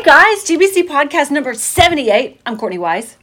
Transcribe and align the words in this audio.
Hey 0.00 0.06
guys, 0.06 0.44
GBC 0.46 0.88
podcast 0.88 1.30
number 1.30 1.52
78. 1.52 2.40
I'm 2.46 2.56
Courtney 2.56 2.78
Wise. 2.78 3.18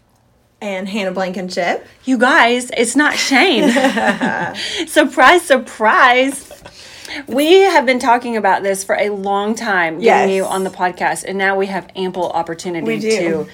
And 0.62 0.88
Hannah 0.88 1.12
Blankenship. 1.12 1.84
You 2.04 2.20
guys, 2.20 2.70
it's 2.78 2.96
not 2.96 3.16
Shane. 3.16 3.68
surprise, 4.88 5.42
surprise. 5.42 6.54
We 7.26 7.62
have 7.62 7.88
been 7.88 7.98
talking 7.98 8.38
about 8.38 8.62
this 8.62 8.84
for 8.84 8.96
a 8.96 9.10
long 9.10 9.56
time, 9.56 10.00
getting 10.00 10.30
Yes. 10.30 10.36
you 10.36 10.46
on 10.46 10.64
the 10.66 10.70
podcast, 10.70 11.24
and 11.28 11.36
now 11.36 11.58
we 11.58 11.66
have 11.66 11.90
ample 11.96 12.30
opportunity 12.30 13.00
to 13.00 13.48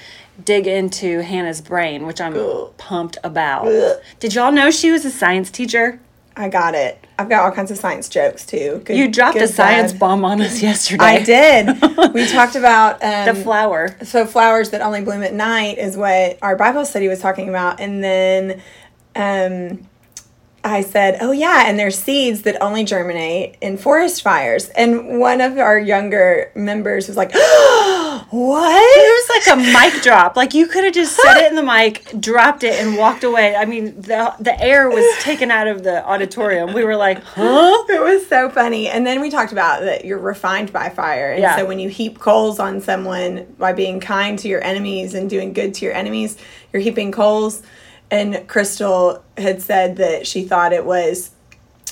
dig 0.43 0.67
into 0.67 1.21
Hannah's 1.21 1.61
brain, 1.61 2.05
which 2.05 2.19
I'm 2.19 2.35
Ugh. 2.35 2.73
pumped 2.77 3.19
about. 3.23 3.69
Ugh. 3.69 4.01
Did 4.19 4.35
y'all 4.35 4.51
know 4.51 4.69
she 4.69 4.91
was 4.91 5.05
a 5.05 5.11
science 5.11 5.49
teacher? 5.49 5.97
I 6.35 6.49
got 6.49 6.73
it. 6.75 7.05
I've 7.19 7.29
got 7.29 7.43
all 7.43 7.51
kinds 7.51 7.69
of 7.69 7.77
science 7.77 8.09
jokes 8.09 8.45
too. 8.45 8.81
Good, 8.85 8.97
You 8.97 9.07
dropped 9.07 9.37
a 9.37 9.47
science 9.47 9.91
bad. 9.91 9.99
bomb 9.99 10.25
on 10.25 10.41
us 10.41 10.61
yesterday. 10.63 11.03
I 11.03 11.21
did. 11.23 11.67
we 12.13 12.25
talked 12.27 12.55
about 12.55 13.03
um, 13.03 13.35
The 13.35 13.41
flower. 13.43 13.95
so 14.03 14.25
flowers 14.25 14.71
that 14.71 14.81
only 14.81 15.01
bloom 15.01 15.21
at 15.23 15.33
night 15.33 15.77
is 15.77 15.95
what 15.95 16.39
our 16.41 16.55
Bible 16.55 16.85
study 16.85 17.07
was 17.07 17.19
talking 17.19 17.49
about, 17.49 17.79
and 17.79 18.03
then 18.03 18.61
um, 19.15 19.87
I 20.63 20.81
said, 20.81 21.17
"Oh 21.21 21.31
yeah, 21.31 21.65
and 21.67 21.77
there's 21.77 21.99
seeds 21.99 22.41
that 22.43 22.59
only 22.61 22.83
germinate 22.83 23.57
in 23.61 23.77
forest 23.77 24.23
fires." 24.23 24.69
And 24.69 25.19
one 25.19 25.39
of 25.41 25.57
our 25.59 25.77
younger 25.77 26.51
members 26.55 27.07
was 27.07 27.15
like, 27.17 27.31
"What?" 28.33 28.97
It 28.97 29.27
was 29.27 29.45
like 29.47 29.57
a 29.57 29.91
mic 29.93 30.01
drop. 30.01 30.35
Like 30.35 30.53
you 30.53 30.67
could 30.67 30.83
have 30.83 30.93
just 30.93 31.15
said 31.15 31.37
it 31.43 31.49
in 31.49 31.55
the 31.55 31.63
mic, 31.63 32.19
dropped 32.19 32.63
it, 32.63 32.79
and 32.81 32.97
walked 32.97 33.23
away. 33.23 33.55
I 33.55 33.65
mean, 33.65 33.99
the 34.01 34.33
the 34.39 34.59
air 34.61 34.89
was 34.89 35.05
taken 35.21 35.51
out 35.51 35.67
of 35.67 35.83
the 35.83 36.03
auditorium. 36.05 36.73
We 36.73 36.83
were 36.83 36.95
like, 36.95 37.21
huh? 37.23 37.83
It 37.89 38.01
was 38.01 38.25
so 38.27 38.49
funny. 38.49 38.87
And 38.89 39.05
then 39.05 39.21
we 39.21 39.29
talked 39.29 39.51
about 39.51 39.81
that 39.81 40.03
you're 40.05 40.17
refined 40.19 40.73
by 40.73 40.89
fire. 40.89 41.31
And 41.31 41.41
Yeah. 41.41 41.57
so 41.57 41.65
when 41.65 41.79
you 41.79 41.89
heap 41.89 42.19
coals 42.19 42.59
on 42.59 42.81
someone 42.81 43.45
by 43.59 43.73
being 43.73 43.99
kind 43.99 44.39
to 44.39 44.47
your 44.47 44.63
enemies 44.63 45.13
and 45.13 45.29
doing 45.29 45.53
good 45.53 45.73
to 45.75 45.85
your 45.85 45.93
enemies, 45.93 46.37
you're 46.71 46.81
heaping 46.81 47.11
coals. 47.11 47.61
And 48.09 48.47
Crystal 48.47 49.23
had 49.37 49.61
said 49.61 49.97
that 49.97 50.25
she 50.27 50.43
thought 50.43 50.73
it 50.73 50.85
was, 50.85 51.31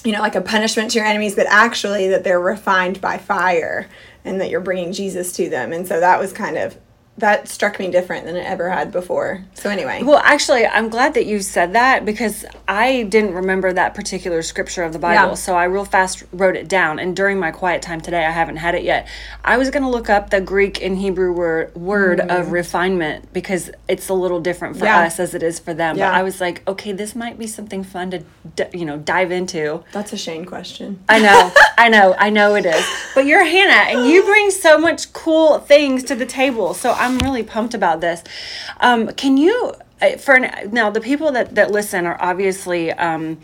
you 0.03 0.11
know, 0.11 0.19
like 0.21 0.35
a 0.35 0.41
punishment 0.41 0.91
to 0.91 0.97
your 0.99 1.07
enemies, 1.07 1.35
but 1.35 1.45
actually 1.49 2.07
that 2.09 2.23
they're 2.23 2.39
refined 2.39 2.99
by 3.01 3.17
fire 3.17 3.87
and 4.23 4.39
that 4.39 4.49
you're 4.49 4.59
bringing 4.59 4.93
Jesus 4.93 5.33
to 5.33 5.49
them. 5.49 5.73
And 5.73 5.87
so 5.87 5.99
that 5.99 6.19
was 6.19 6.33
kind 6.33 6.57
of, 6.57 6.77
that 7.17 7.47
struck 7.47 7.77
me 7.77 7.91
different 7.91 8.25
than 8.25 8.35
it 8.35 8.45
ever 8.45 8.69
had 8.69 8.91
before. 8.91 9.43
So 9.53 9.69
anyway. 9.69 10.01
Well, 10.01 10.17
actually, 10.23 10.65
I'm 10.65 10.89
glad 10.89 11.13
that 11.13 11.25
you 11.27 11.41
said 11.41 11.73
that 11.73 12.03
because 12.03 12.45
I 12.67 13.03
didn't 13.03 13.33
remember 13.35 13.71
that 13.73 13.93
particular 13.93 14.41
scripture 14.41 14.81
of 14.83 14.93
the 14.93 14.97
Bible. 14.97 15.29
Yeah. 15.29 15.33
So 15.35 15.55
I 15.55 15.65
real 15.65 15.85
fast 15.85 16.23
wrote 16.31 16.55
it 16.55 16.67
down. 16.67 16.97
And 16.97 17.15
during 17.15 17.37
my 17.37 17.51
quiet 17.51 17.81
time 17.83 18.01
today, 18.01 18.25
I 18.25 18.31
haven't 18.31 18.55
had 18.55 18.73
it 18.75 18.83
yet. 18.83 19.07
I 19.43 19.57
was 19.57 19.69
going 19.69 19.83
to 19.83 19.89
look 19.89 20.09
up 20.09 20.29
the 20.31 20.41
Greek 20.41 20.81
and 20.81 20.97
Hebrew 20.97 21.31
word, 21.33 21.75
word 21.75 22.21
of 22.21 22.51
refinement 22.53 23.31
because 23.33 23.69
it's 23.87 24.09
a 24.09 24.13
little 24.15 24.39
different 24.39 24.77
for 24.77 24.85
Mm. 24.85 24.87
Yeah. 24.87 24.99
us 25.01 25.19
as 25.19 25.35
it 25.35 25.43
is 25.43 25.59
for 25.59 25.73
them. 25.75 25.97
Yeah. 25.97 26.09
But 26.09 26.15
I 26.17 26.23
was 26.23 26.41
like, 26.41 26.67
okay, 26.67 26.91
this 26.93 27.13
might 27.13 27.37
be 27.37 27.45
something 27.45 27.83
fun 27.83 28.09
to, 28.11 28.23
d- 28.55 28.63
you 28.73 28.85
know, 28.85 28.97
dive 28.97 29.31
into. 29.31 29.83
that's 29.91 30.13
a 30.13 30.17
Shane 30.17 30.45
question. 30.45 31.03
I 31.07 31.19
know, 31.19 31.51
I 31.77 31.89
know, 31.89 32.15
I 32.17 32.29
know 32.31 32.55
it 32.55 32.65
is. 32.65 32.85
But 33.13 33.25
you're 33.25 33.43
Hannah, 33.45 33.91
and 33.99 34.09
you 34.09 34.23
bring 34.23 34.49
so 34.49 34.77
much 34.79 35.11
cool 35.13 35.59
things 35.59 36.03
to 36.05 36.15
the 36.15 36.25
table. 36.25 36.73
So 36.73 36.91
I'm 37.01 37.17
really 37.19 37.43
pumped 37.43 37.73
about 37.73 38.01
this. 38.01 38.23
Um, 38.79 39.07
can 39.09 39.37
you, 39.37 39.73
uh, 40.01 40.17
for 40.17 40.39
now, 40.39 40.89
the 40.89 41.01
people 41.01 41.31
that 41.33 41.55
that 41.55 41.71
listen 41.71 42.05
are 42.05 42.17
obviously. 42.21 42.91
Um, 42.91 43.39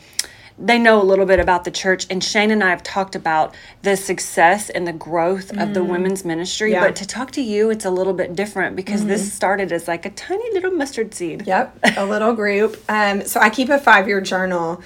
they 0.59 0.79
know 0.79 0.99
a 0.99 1.03
little 1.03 1.27
bit 1.27 1.39
about 1.39 1.65
the 1.65 1.71
church, 1.71 2.07
and 2.09 2.23
Shane 2.23 2.49
and 2.49 2.63
I 2.63 2.71
have 2.71 2.81
talked 2.81 3.15
about 3.15 3.53
the 3.83 3.95
success 3.95 4.71
and 4.71 4.87
the 4.87 4.93
growth 4.93 5.55
of 5.55 5.75
the 5.75 5.83
women's 5.83 6.25
ministry. 6.25 6.71
Mm-hmm. 6.71 6.73
Yeah. 6.73 6.79
Mm-hmm. 6.79 6.89
But 6.89 6.95
to 6.95 7.07
talk 7.07 7.31
to 7.33 7.41
you, 7.41 7.69
it's 7.69 7.85
a 7.85 7.91
little 7.91 8.13
bit 8.13 8.35
different 8.35 8.75
because 8.75 9.05
this 9.05 9.31
started 9.31 9.71
as 9.71 9.87
like 9.87 10.07
a 10.07 10.09
tiny 10.09 10.51
little 10.53 10.71
mustard 10.71 11.13
seed. 11.13 11.45
Yep, 11.45 11.77
a 11.97 12.05
little 12.05 12.33
group. 12.33 12.83
Um, 12.89 13.21
so 13.21 13.39
I 13.39 13.51
keep 13.51 13.69
a 13.69 13.77
five 13.77 14.07
year 14.07 14.19
journal. 14.19 14.81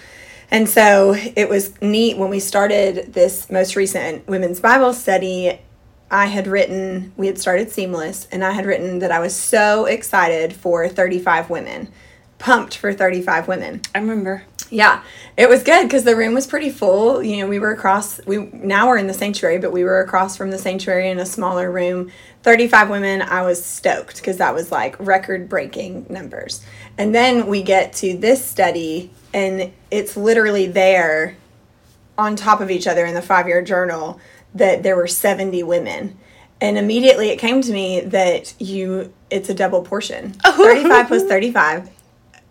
And 0.53 0.67
so 0.67 1.15
it 1.15 1.47
was 1.47 1.81
neat 1.81 2.17
when 2.17 2.29
we 2.29 2.41
started 2.41 3.13
this 3.13 3.49
most 3.49 3.77
recent 3.77 4.27
women's 4.27 4.59
Bible 4.59 4.91
study. 4.91 5.57
I 6.11 6.25
had 6.25 6.45
written, 6.45 7.13
we 7.15 7.27
had 7.27 7.39
started 7.39 7.71
Seamless, 7.71 8.27
and 8.33 8.43
I 8.43 8.51
had 8.51 8.65
written 8.65 8.99
that 8.99 9.13
I 9.13 9.19
was 9.19 9.33
so 9.33 9.85
excited 9.85 10.53
for 10.53 10.89
35 10.89 11.49
women, 11.49 11.87
pumped 12.37 12.75
for 12.75 12.91
35 12.91 13.47
women. 13.47 13.81
I 13.95 13.99
remember. 13.99 14.43
Yeah, 14.69 15.03
it 15.37 15.49
was 15.49 15.63
good 15.63 15.83
because 15.83 16.03
the 16.03 16.15
room 16.15 16.33
was 16.33 16.47
pretty 16.47 16.69
full. 16.69 17.23
You 17.23 17.37
know, 17.37 17.47
we 17.47 17.59
were 17.59 17.71
across. 17.71 18.25
We 18.25 18.37
now 18.53 18.87
we're 18.87 18.97
in 18.97 19.07
the 19.07 19.13
sanctuary, 19.13 19.57
but 19.57 19.73
we 19.73 19.83
were 19.83 19.99
across 19.99 20.37
from 20.37 20.49
the 20.49 20.57
sanctuary 20.57 21.09
in 21.09 21.19
a 21.19 21.25
smaller 21.25 21.69
room. 21.69 22.09
Thirty-five 22.43 22.89
women. 22.89 23.21
I 23.21 23.41
was 23.41 23.63
stoked 23.63 24.15
because 24.17 24.37
that 24.37 24.53
was 24.53 24.71
like 24.71 24.97
record-breaking 24.97 26.07
numbers. 26.09 26.65
And 26.97 27.13
then 27.13 27.47
we 27.47 27.63
get 27.63 27.91
to 27.95 28.17
this 28.17 28.45
study, 28.45 29.11
and 29.33 29.73
it's 29.91 30.15
literally 30.15 30.67
there, 30.67 31.35
on 32.17 32.37
top 32.37 32.61
of 32.61 32.71
each 32.71 32.87
other 32.87 33.05
in 33.05 33.13
the 33.13 33.21
five-year 33.21 33.63
journal, 33.63 34.21
that 34.55 34.83
there 34.83 34.95
were 34.95 35.07
seventy 35.07 35.63
women. 35.63 36.17
And 36.59 36.77
immediately 36.77 37.29
it 37.29 37.39
came 37.39 37.61
to 37.61 37.71
me 37.71 38.01
that 38.01 38.53
you, 38.59 39.11
it's 39.31 39.49
a 39.49 39.53
double 39.55 39.81
portion. 39.81 40.31
35 40.45 41.07
plus 41.07 41.23
35 41.23 41.89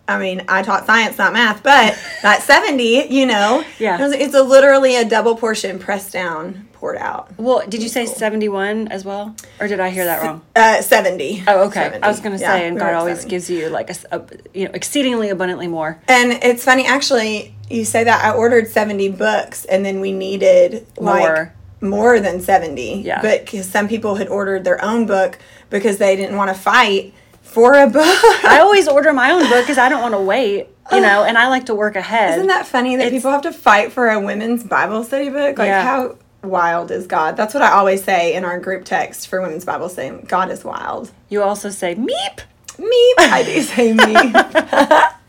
I 0.07 0.17
mean, 0.19 0.41
I 0.49 0.61
taught 0.63 0.85
science, 0.85 1.17
not 1.17 1.31
math, 1.31 1.63
but 1.63 1.97
that 2.21 2.41
70, 2.43 3.07
you 3.09 3.25
know, 3.25 3.63
Yeah. 3.79 3.97
it's 4.11 4.33
a 4.33 4.43
literally 4.43 4.97
a 4.97 5.05
double 5.05 5.37
portion 5.37 5.79
pressed 5.79 6.11
down, 6.11 6.67
poured 6.73 6.97
out. 6.97 7.31
Well, 7.37 7.63
did 7.69 7.81
you 7.81 7.87
say 7.87 8.05
71 8.05 8.89
as 8.89 9.05
well? 9.05 9.33
Or 9.61 9.69
did 9.69 9.79
I 9.79 9.89
hear 9.91 10.03
that 10.03 10.21
wrong? 10.21 10.41
Uh, 10.57 10.81
70. 10.81 11.45
Oh, 11.47 11.67
okay. 11.67 11.83
70. 11.83 12.03
I 12.03 12.07
was 12.09 12.19
going 12.19 12.35
to 12.35 12.41
Yeah, 12.41 12.51
say, 12.57 12.67
and 12.67 12.75
we 12.75 12.79
God 12.81 12.93
always 12.95 13.19
70. 13.19 13.29
gives 13.29 13.49
you 13.49 13.69
like 13.69 13.89
a, 13.91 13.95
a- 14.11 14.23
you 14.53 14.65
know, 14.65 14.71
exceedingly 14.73 15.29
abundantly 15.29 15.67
more. 15.67 16.01
And 16.09 16.33
it's 16.33 16.65
funny, 16.65 16.85
actually, 16.85 17.55
you 17.69 17.85
say 17.85 18.03
that 18.03 18.25
I 18.25 18.31
ordered 18.35 18.67
70 18.67 19.07
books 19.09 19.63
and 19.63 19.85
then 19.85 20.01
we 20.01 20.11
needed 20.11 20.85
like 20.97 21.51
More. 21.81 22.19
than 22.19 22.39
70. 22.41 23.01
Yeah. 23.01 23.21
But 23.21 23.45
because 23.45 23.67
some 23.67 23.87
people 23.87 24.15
had 24.15 24.27
ordered 24.27 24.63
their 24.63 24.83
own 24.83 25.05
book 25.05 25.37
because 25.69 25.97
they 25.97 26.15
didn't 26.15 26.37
want 26.37 26.49
to 26.49 26.59
fight 26.59 27.13
for 27.41 27.73
a 27.73 27.87
book. 27.87 28.05
I 28.45 28.59
always 28.61 28.87
order 28.97 29.11
my 29.13 29.31
own 29.31 29.49
book 29.49 29.63
because 29.65 29.77
I 29.77 29.89
don't 29.89 30.01
want 30.01 30.13
to 30.13 30.21
wait, 30.21 30.67
you 30.91 31.01
know, 31.01 31.23
and 31.23 31.37
I 31.37 31.47
like 31.49 31.65
to 31.65 31.75
work 31.75 31.95
ahead. 31.95 32.35
Isn't 32.35 32.47
that 32.47 32.65
funny 32.67 32.95
that 32.95 33.07
It's- 33.07 33.19
people 33.19 33.31
have 33.31 33.41
to 33.41 33.51
fight 33.51 33.91
for 33.91 34.09
a 34.09 34.19
women's 34.19 34.63
Bible 34.63 35.03
study 35.03 35.29
book? 35.29 35.57
Like, 35.57 35.67
Yeah. 35.67 35.83
how 35.83 36.15
wild 36.43 36.91
is 36.91 37.07
God? 37.07 37.35
That's 37.35 37.53
what 37.53 37.61
I 37.63 37.71
always 37.71 38.03
say 38.03 38.33
in 38.35 38.45
our 38.45 38.59
group 38.59 38.85
text 38.85 39.27
for 39.27 39.41
women's 39.41 39.65
Bible 39.65 39.89
study. 39.89 40.17
God 40.27 40.49
is 40.51 40.63
wild. 40.63 41.11
you 41.29 41.41
also 41.43 41.69
say 41.69 41.95
meep. 41.95 42.41
Me, 42.81 43.13
I 43.17 43.43
do 43.45 43.61
say 43.61 43.93
me. 43.93 44.33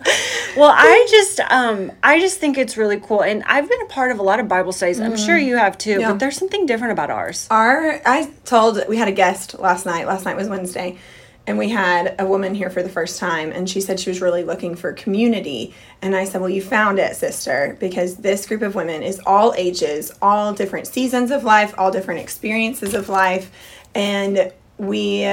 Well, 0.54 0.70
I 0.76 1.06
just, 1.08 1.40
um, 1.40 1.92
I 2.02 2.20
just 2.20 2.38
think 2.38 2.58
it's 2.58 2.76
really 2.76 3.00
cool, 3.00 3.22
and 3.22 3.42
I've 3.44 3.66
been 3.70 3.80
a 3.80 3.86
part 3.86 4.10
of 4.12 4.18
a 4.18 4.22
lot 4.22 4.38
of 4.38 4.48
Bible 4.48 4.72
studies. 4.72 5.00
I'm 5.00 5.16
sure 5.16 5.38
you 5.38 5.56
have 5.56 5.78
too, 5.78 5.92
Mm-hmm. 5.92 6.00
Yeah. 6.02 6.10
but 6.10 6.18
there's 6.18 6.36
something 6.36 6.66
different 6.66 6.92
about 6.92 7.08
ours. 7.08 7.46
Our, 7.50 8.02
I 8.04 8.28
told 8.44 8.82
we 8.86 8.98
had 8.98 9.08
a 9.08 9.12
guest 9.12 9.58
last 9.58 9.86
night. 9.86 10.06
Last 10.06 10.26
night 10.26 10.36
was 10.36 10.50
Wednesday, 10.50 10.98
and 11.46 11.56
we 11.56 11.70
had 11.70 12.16
a 12.18 12.26
woman 12.26 12.54
here 12.54 12.68
for 12.68 12.82
the 12.82 12.90
first 12.90 13.18
time, 13.18 13.50
and 13.50 13.66
she 13.70 13.80
said 13.80 13.98
she 13.98 14.10
was 14.10 14.20
really 14.20 14.44
looking 14.44 14.74
for 14.76 14.92
community. 14.92 15.74
And 16.02 16.14
I 16.14 16.24
said, 16.24 16.42
"Well, 16.42 16.50
you 16.50 16.60
found 16.60 16.98
it, 16.98 17.16
sister, 17.16 17.78
because 17.80 18.16
this 18.16 18.44
group 18.46 18.60
of 18.60 18.74
women 18.74 19.02
is 19.02 19.22
all 19.24 19.54
ages, 19.56 20.12
all 20.20 20.52
different 20.52 20.86
seasons 20.86 21.30
of 21.30 21.44
life, 21.44 21.72
all 21.78 21.90
different 21.90 22.20
experiences 22.20 22.92
of 22.92 23.08
life, 23.08 23.50
and 23.94 24.52
we." 24.76 25.24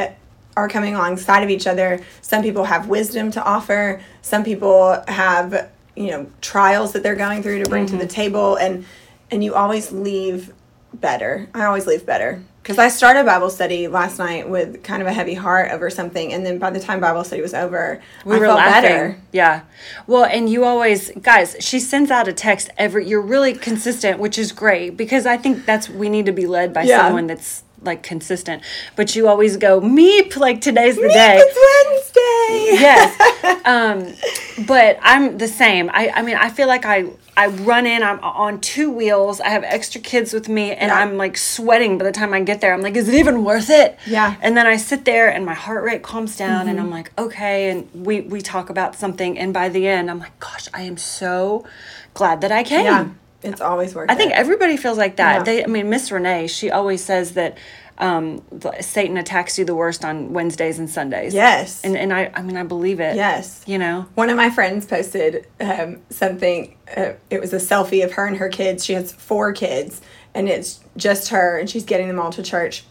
Are 0.59 0.68
coming 0.68 0.94
alongside 0.94 1.42
of 1.44 1.50
each 1.50 1.68
other. 1.68 2.02
Some 2.22 2.42
people 2.44 2.66
have 2.66 2.88
wisdom 2.88 3.31
to 3.31 3.42
offer. 3.44 4.02
Some 4.22 4.44
people 4.44 5.02
have, 5.08 5.70
you 5.96 6.08
know, 6.12 6.28
trials 6.42 6.92
that 6.94 7.02
they're 7.02 7.16
going 7.16 7.42
through 7.44 7.64
to 7.64 7.70
bring 7.70 7.86
to 7.86 7.97
the 7.97 8.03
mm-hmm. 8.03 8.08
table, 8.08 8.56
and 8.58 8.86
and 9.31 9.42
you 9.44 9.56
always 9.56 9.92
leave 9.92 10.52
better. 10.94 11.47
I 11.53 11.66
always 11.66 11.88
leave 11.88 12.06
better 12.06 12.42
because 12.62 12.78
I 12.78 12.90
started 12.90 13.25
Bible 13.25 13.50
study 13.50 13.88
last 13.88 14.20
night 14.20 14.50
with 14.50 14.84
kind 14.84 15.02
of 15.02 15.08
a 15.08 15.14
heavy 15.14 15.34
heart 15.34 15.72
over 15.72 15.90
something, 15.90 16.34
and 16.34 16.46
then 16.46 16.59
by 16.59 16.70
the 16.72 16.79
time 16.79 17.00
Bible 17.00 17.23
study 17.23 17.41
was 17.41 17.53
over, 17.53 18.02
We 18.26 18.35
I 18.35 18.40
were 18.40 18.46
felt 18.46 18.58
laughing. 18.58 18.82
better. 18.82 19.20
Yeah. 19.32 19.61
Well, 20.08 20.26
and 20.26 20.50
you 20.50 20.66
always, 20.66 21.11
guys, 21.22 21.56
she 21.59 21.79
sends 21.79 22.11
out 22.11 22.28
a 22.28 22.34
text 22.34 22.70
every, 22.78 23.08
you're 23.08 23.22
really 23.22 23.53
consistent, 23.53 24.20
which 24.20 24.38
is 24.38 24.52
great 24.52 24.97
because 24.97 25.26
I 25.26 25.38
think 25.38 25.66
that's, 25.66 25.90
we 25.90 26.09
need 26.09 26.26
to 26.26 26.32
be 26.32 26.46
led 26.46 26.73
by 26.73 26.84
Yeah. 26.84 27.06
someone 27.06 27.28
that's 27.28 27.64
like 27.81 28.03
consistent. 28.03 28.61
But 28.96 29.16
you 29.16 29.28
always 29.28 29.58
go, 29.58 29.79
meep, 29.81 30.35
like 30.35 30.61
today's 30.61 30.96
the 30.96 31.03
Meep, 31.03 31.14
day. 31.14 31.37
It's 31.41 31.59
Wednesday. 31.66 32.81
yes 32.81 33.61
um 33.66 34.66
but 34.66 34.97
i'm 35.02 35.37
the 35.37 35.47
same 35.47 35.90
i 35.93 36.09
i 36.16 36.22
mean 36.22 36.35
i 36.35 36.49
feel 36.49 36.67
like 36.67 36.84
i 36.85 37.05
i 37.37 37.47
run 37.47 37.85
in 37.85 38.02
i'm 38.03 38.20
on 38.22 38.59
two 38.59 38.90
wheels 38.91 39.40
i 39.40 39.49
have 39.49 39.64
extra 39.64 40.02
kids 40.02 40.34
with 40.34 40.49
me 40.49 40.72
and 40.72 40.90
Yeah. 40.90 40.99
i'm 40.99 41.16
like 41.17 41.37
sweating 41.37 41.97
by 41.97 42.05
the 42.05 42.11
time 42.11 42.34
i 42.34 42.41
get 42.41 42.59
there 42.61 42.73
i'm 42.73 42.81
like 42.81 42.96
is 42.96 43.08
it 43.08 43.16
even 43.16 43.43
worth 43.43 43.70
it 43.70 43.97
Yeah. 44.08 44.32
Mm-hmm. 44.32 44.41
and 44.43 44.58
then 44.58 44.66
i 44.67 44.78
sit 44.78 45.05
there 45.05 45.29
and 45.29 45.46
my 45.46 45.53
heart 45.53 45.84
rate 45.84 46.02
calms 46.02 46.35
down 46.37 46.67
and 46.67 46.79
i'm 46.79 46.90
like 46.90 47.11
okay 47.17 47.70
and 47.70 47.87
we 47.93 48.22
we 48.22 48.41
talk 48.41 48.70
about 48.70 48.96
something 48.96 49.37
and 49.37 49.53
by 49.53 49.70
the 49.70 49.87
end 49.87 50.09
i'm 50.09 50.20
like 50.20 50.37
gosh 50.40 50.67
i 50.73 50.82
am 50.82 50.97
so 50.97 51.66
glad 52.14 52.41
that 52.41 52.52
i 52.52 52.64
came 52.64 52.85
Yeah, 52.85 53.08
it's 53.44 53.62
always 53.62 53.96
worth 53.96 54.09
I 54.12 54.16
think 54.16 54.34
everybody 54.34 54.78
feels 54.78 54.97
like 54.97 55.16
that. 55.18 55.38
Yeah. 55.40 55.44
They, 55.44 55.64
I 55.64 55.68
mean, 55.68 55.90
Miss 55.90 56.12
Renee, 56.12 56.47
she 56.47 56.72
always 56.72 57.03
says 57.03 57.34
that 57.34 57.58
um, 57.97 58.41
Satan 58.80 59.18
attacks 59.18 59.58
you 59.59 59.66
the 59.66 59.76
worst 59.76 60.06
on 60.06 60.32
Wednesdays 60.34 60.80
and 60.80 60.90
Sundays. 60.90 61.34
Yes. 61.34 61.84
And 61.84 61.97
and 61.97 62.14
I 62.14 62.32
I 62.34 62.41
mean 62.41 62.56
I 62.58 62.64
believe 62.64 63.00
it. 63.02 63.16
Yes. 63.18 63.62
You 63.68 63.78
know. 63.78 64.06
One 64.16 64.30
of 64.30 64.38
my 64.38 64.50
friends 64.50 64.86
posted 64.86 65.46
um, 65.59 66.02
something. 66.09 66.78
Uh, 66.96 67.14
it 67.30 67.41
was 67.41 67.52
a 67.53 67.58
selfie 67.58 68.03
of 68.03 68.14
her 68.14 68.26
and 68.26 68.38
her 68.38 68.47
kids. 68.50 68.86
She 68.86 68.94
has 68.94 69.12
four 69.12 69.52
kids, 69.52 70.00
and 70.34 70.47
it's 70.47 70.80
just 70.96 71.30
her, 71.30 71.58
and 71.59 71.70
she's 71.70 71.84
getting 71.84 72.08
them 72.08 72.20
all 72.20 72.32
to 72.32 72.42
church. 72.44 72.85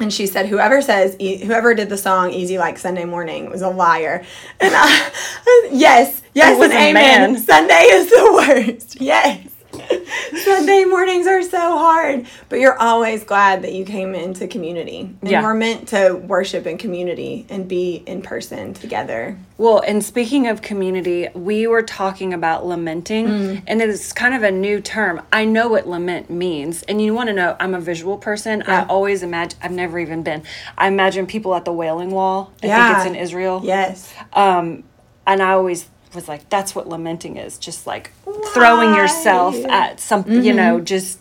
And 0.00 0.12
she 0.12 0.26
said, 0.26 0.46
"Whoever 0.46 0.82
says, 0.82 1.16
e- 1.18 1.42
whoever 1.44 1.72
did 1.72 1.88
the 1.88 1.96
song 1.96 2.30
"Easy 2.32 2.58
Like 2.58 2.76
Sunday 2.78 3.04
Morning" 3.06 3.48
was 3.48 3.62
a 3.62 3.70
liar." 3.70 4.24
And 4.60 4.74
I, 4.76 5.68
yes, 5.72 6.20
yes, 6.34 6.58
It 6.58 6.64
and 6.64 6.72
amen. 6.72 7.32
man. 7.32 7.40
Sunday 7.42 7.84
is 7.92 8.10
the 8.10 8.30
worst. 8.74 9.00
Yes. 9.00 9.46
Sunday 10.44 10.84
mornings 10.84 11.26
are 11.26 11.42
so 11.42 11.58
hard, 11.78 12.26
but 12.48 12.58
you're 12.60 12.78
always 12.78 13.24
glad 13.24 13.62
that 13.62 13.72
you 13.72 13.84
came 13.84 14.14
into 14.14 14.46
community. 14.46 15.10
And 15.20 15.30
Yeah. 15.30 15.42
we're 15.42 15.54
meant 15.54 15.88
to 15.88 16.14
worship 16.14 16.66
in 16.66 16.78
community 16.78 17.46
and 17.48 17.66
be 17.68 18.02
in 18.06 18.22
person 18.22 18.74
together. 18.74 19.36
Well, 19.56 19.82
and 19.86 20.04
speaking 20.04 20.48
of 20.48 20.62
community, 20.62 21.28
we 21.34 21.66
were 21.66 21.82
talking 21.82 22.34
about 22.34 22.66
lamenting, 22.66 23.26
Mm. 23.28 23.62
and 23.66 23.80
it 23.80 23.88
is 23.88 24.12
kind 24.12 24.34
of 24.34 24.42
a 24.42 24.50
new 24.50 24.80
term. 24.80 25.22
I 25.32 25.44
know 25.44 25.68
what 25.68 25.88
lament 25.88 26.28
means, 26.30 26.82
and 26.84 27.00
you 27.00 27.14
want 27.14 27.28
to 27.28 27.32
know, 27.32 27.56
I'm 27.60 27.74
a 27.74 27.80
visual 27.80 28.16
person. 28.18 28.62
I 28.66 28.84
always 28.86 29.22
imagine, 29.22 29.58
I've 29.62 29.70
never 29.70 29.98
even 29.98 30.22
been, 30.22 30.42
I 30.76 30.88
imagine 30.88 31.26
people 31.26 31.54
at 31.54 31.64
the 31.64 31.72
Wailing 31.72 32.10
Wall. 32.10 32.50
I 32.58 32.60
think 32.62 32.70
Yeah. 32.70 32.96
it's 32.98 33.06
in 33.06 33.14
Israel. 33.14 33.60
Yes. 33.64 34.12
Um, 34.32 34.82
and 35.26 35.42
I 35.42 35.52
always 35.52 35.86
was 36.14 36.28
like, 36.28 36.48
that's 36.48 36.74
what 36.74 36.88
lamenting 36.88 37.36
is 37.36 37.58
just 37.58 37.86
like 37.86 38.10
throwing 38.52 38.94
yourself 38.94 39.54
at 39.66 40.00
something, 40.00 40.44
you 40.44 40.52
know, 40.52 40.80
just 40.80 41.18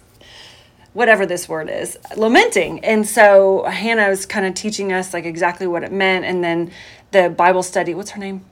whatever 0.93 1.25
this 1.25 1.49
word 1.49 1.69
is, 1.69 1.97
lamenting. 2.15 2.83
And 2.85 3.07
so 3.07 3.63
Hannah 3.63 4.09
was 4.09 4.25
kind 4.25 4.45
of 4.45 4.53
teaching 4.53 4.93
us 4.93 5.13
like 5.13 5.25
exactly 5.25 5.65
what 5.67 5.83
it 5.83 5.91
meant. 5.91 6.25
And 6.25 6.43
then 6.43 6.71
the 7.11 7.29
Bible 7.29 7.63
study, 7.63 7.93
what's 7.95 8.11
her 8.11 8.19
name? 8.19 8.45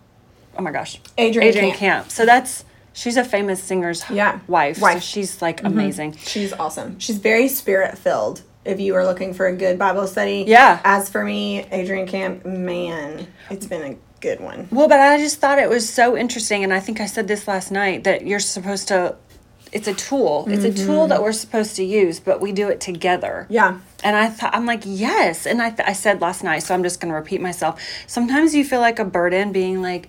Oh 0.58 0.62
my 0.62 0.72
gosh. 0.72 1.00
Adrienne 1.20 1.50
Adrienne 1.50 1.70
Camp. 1.70 1.78
Camp. 1.80 2.12
So 2.12 2.26
that's, 2.26 2.66
she's 2.94 3.16
a 3.18 3.24
famous 3.24 3.62
singer's 3.64 4.04
Yeah. 4.10 4.40
wife. 4.48 4.78
So 4.78 4.82
Wife. 4.82 4.96
Mm-hmm. 4.98 5.02
she's 5.02 5.42
like 5.42 5.64
amazing. 5.64 6.14
She's 6.18 6.52
awesome. 6.54 7.00
She's 7.00 7.18
very 7.18 7.48
spirit 7.48 7.98
filled. 7.98 8.42
If 8.66 8.80
you 8.80 8.94
are 8.96 9.06
looking 9.06 9.34
for 9.34 9.48
a 9.48 9.56
good 9.56 9.80
Bible 9.80 10.06
study, 10.08 10.46
Yeah. 10.48 10.80
As 10.84 11.10
for 11.10 11.24
me, 11.24 11.64
Adrienne 11.72 12.06
Camp, 12.08 12.46
man, 12.46 13.28
it's 13.50 13.66
been 13.66 13.94
a 13.94 13.98
good 14.22 14.40
one. 14.40 14.68
Well, 14.72 14.88
but 14.88 15.00
I 15.00 15.18
just 15.18 15.40
thought 15.40 15.60
it 15.60 15.70
was 15.70 15.90
so 15.90 16.16
interesting, 16.16 16.64
and 16.64 16.74
I 16.74 16.80
think 16.80 17.02
I 17.02 17.06
said 17.08 17.28
this 17.28 17.48
last 17.48 17.72
night 17.72 18.04
that 18.06 18.26
you're 18.26 18.40
supposed 18.40 18.88
to. 18.90 19.18
It's 19.74 19.88
a 19.88 19.94
tool. 19.94 20.48
It's 20.50 20.66
a 20.66 20.86
tool 20.86 21.08
that 21.08 21.24
we're 21.24 21.32
supposed 21.32 21.78
to 21.78 21.84
use, 21.84 22.20
but 22.20 22.42
we 22.42 22.52
do 22.52 22.68
it 22.68 22.82
together. 22.82 23.44
Mm-hmm. 23.46 23.54
Yeah. 23.54 23.80
And 24.04 24.18
I 24.18 24.28
thought 24.28 24.54
I'm 24.54 24.66
like 24.66 24.84
yes, 24.86 25.46
and 25.46 25.62
I 25.62 25.70
th- 25.70 25.88
I 25.88 25.94
said 25.94 26.22
last 26.22 26.44
night, 26.44 26.64
so 26.64 26.74
I'm 26.74 26.84
just 26.84 27.00
gonna 27.00 27.16
repeat 27.16 27.42
myself. 27.42 27.82
Sometimes 28.06 28.54
you 28.54 28.66
feel 28.66 28.80
like 28.80 29.00
a 29.00 29.06
burden, 29.06 29.52
being 29.52 29.82
like. 29.82 30.08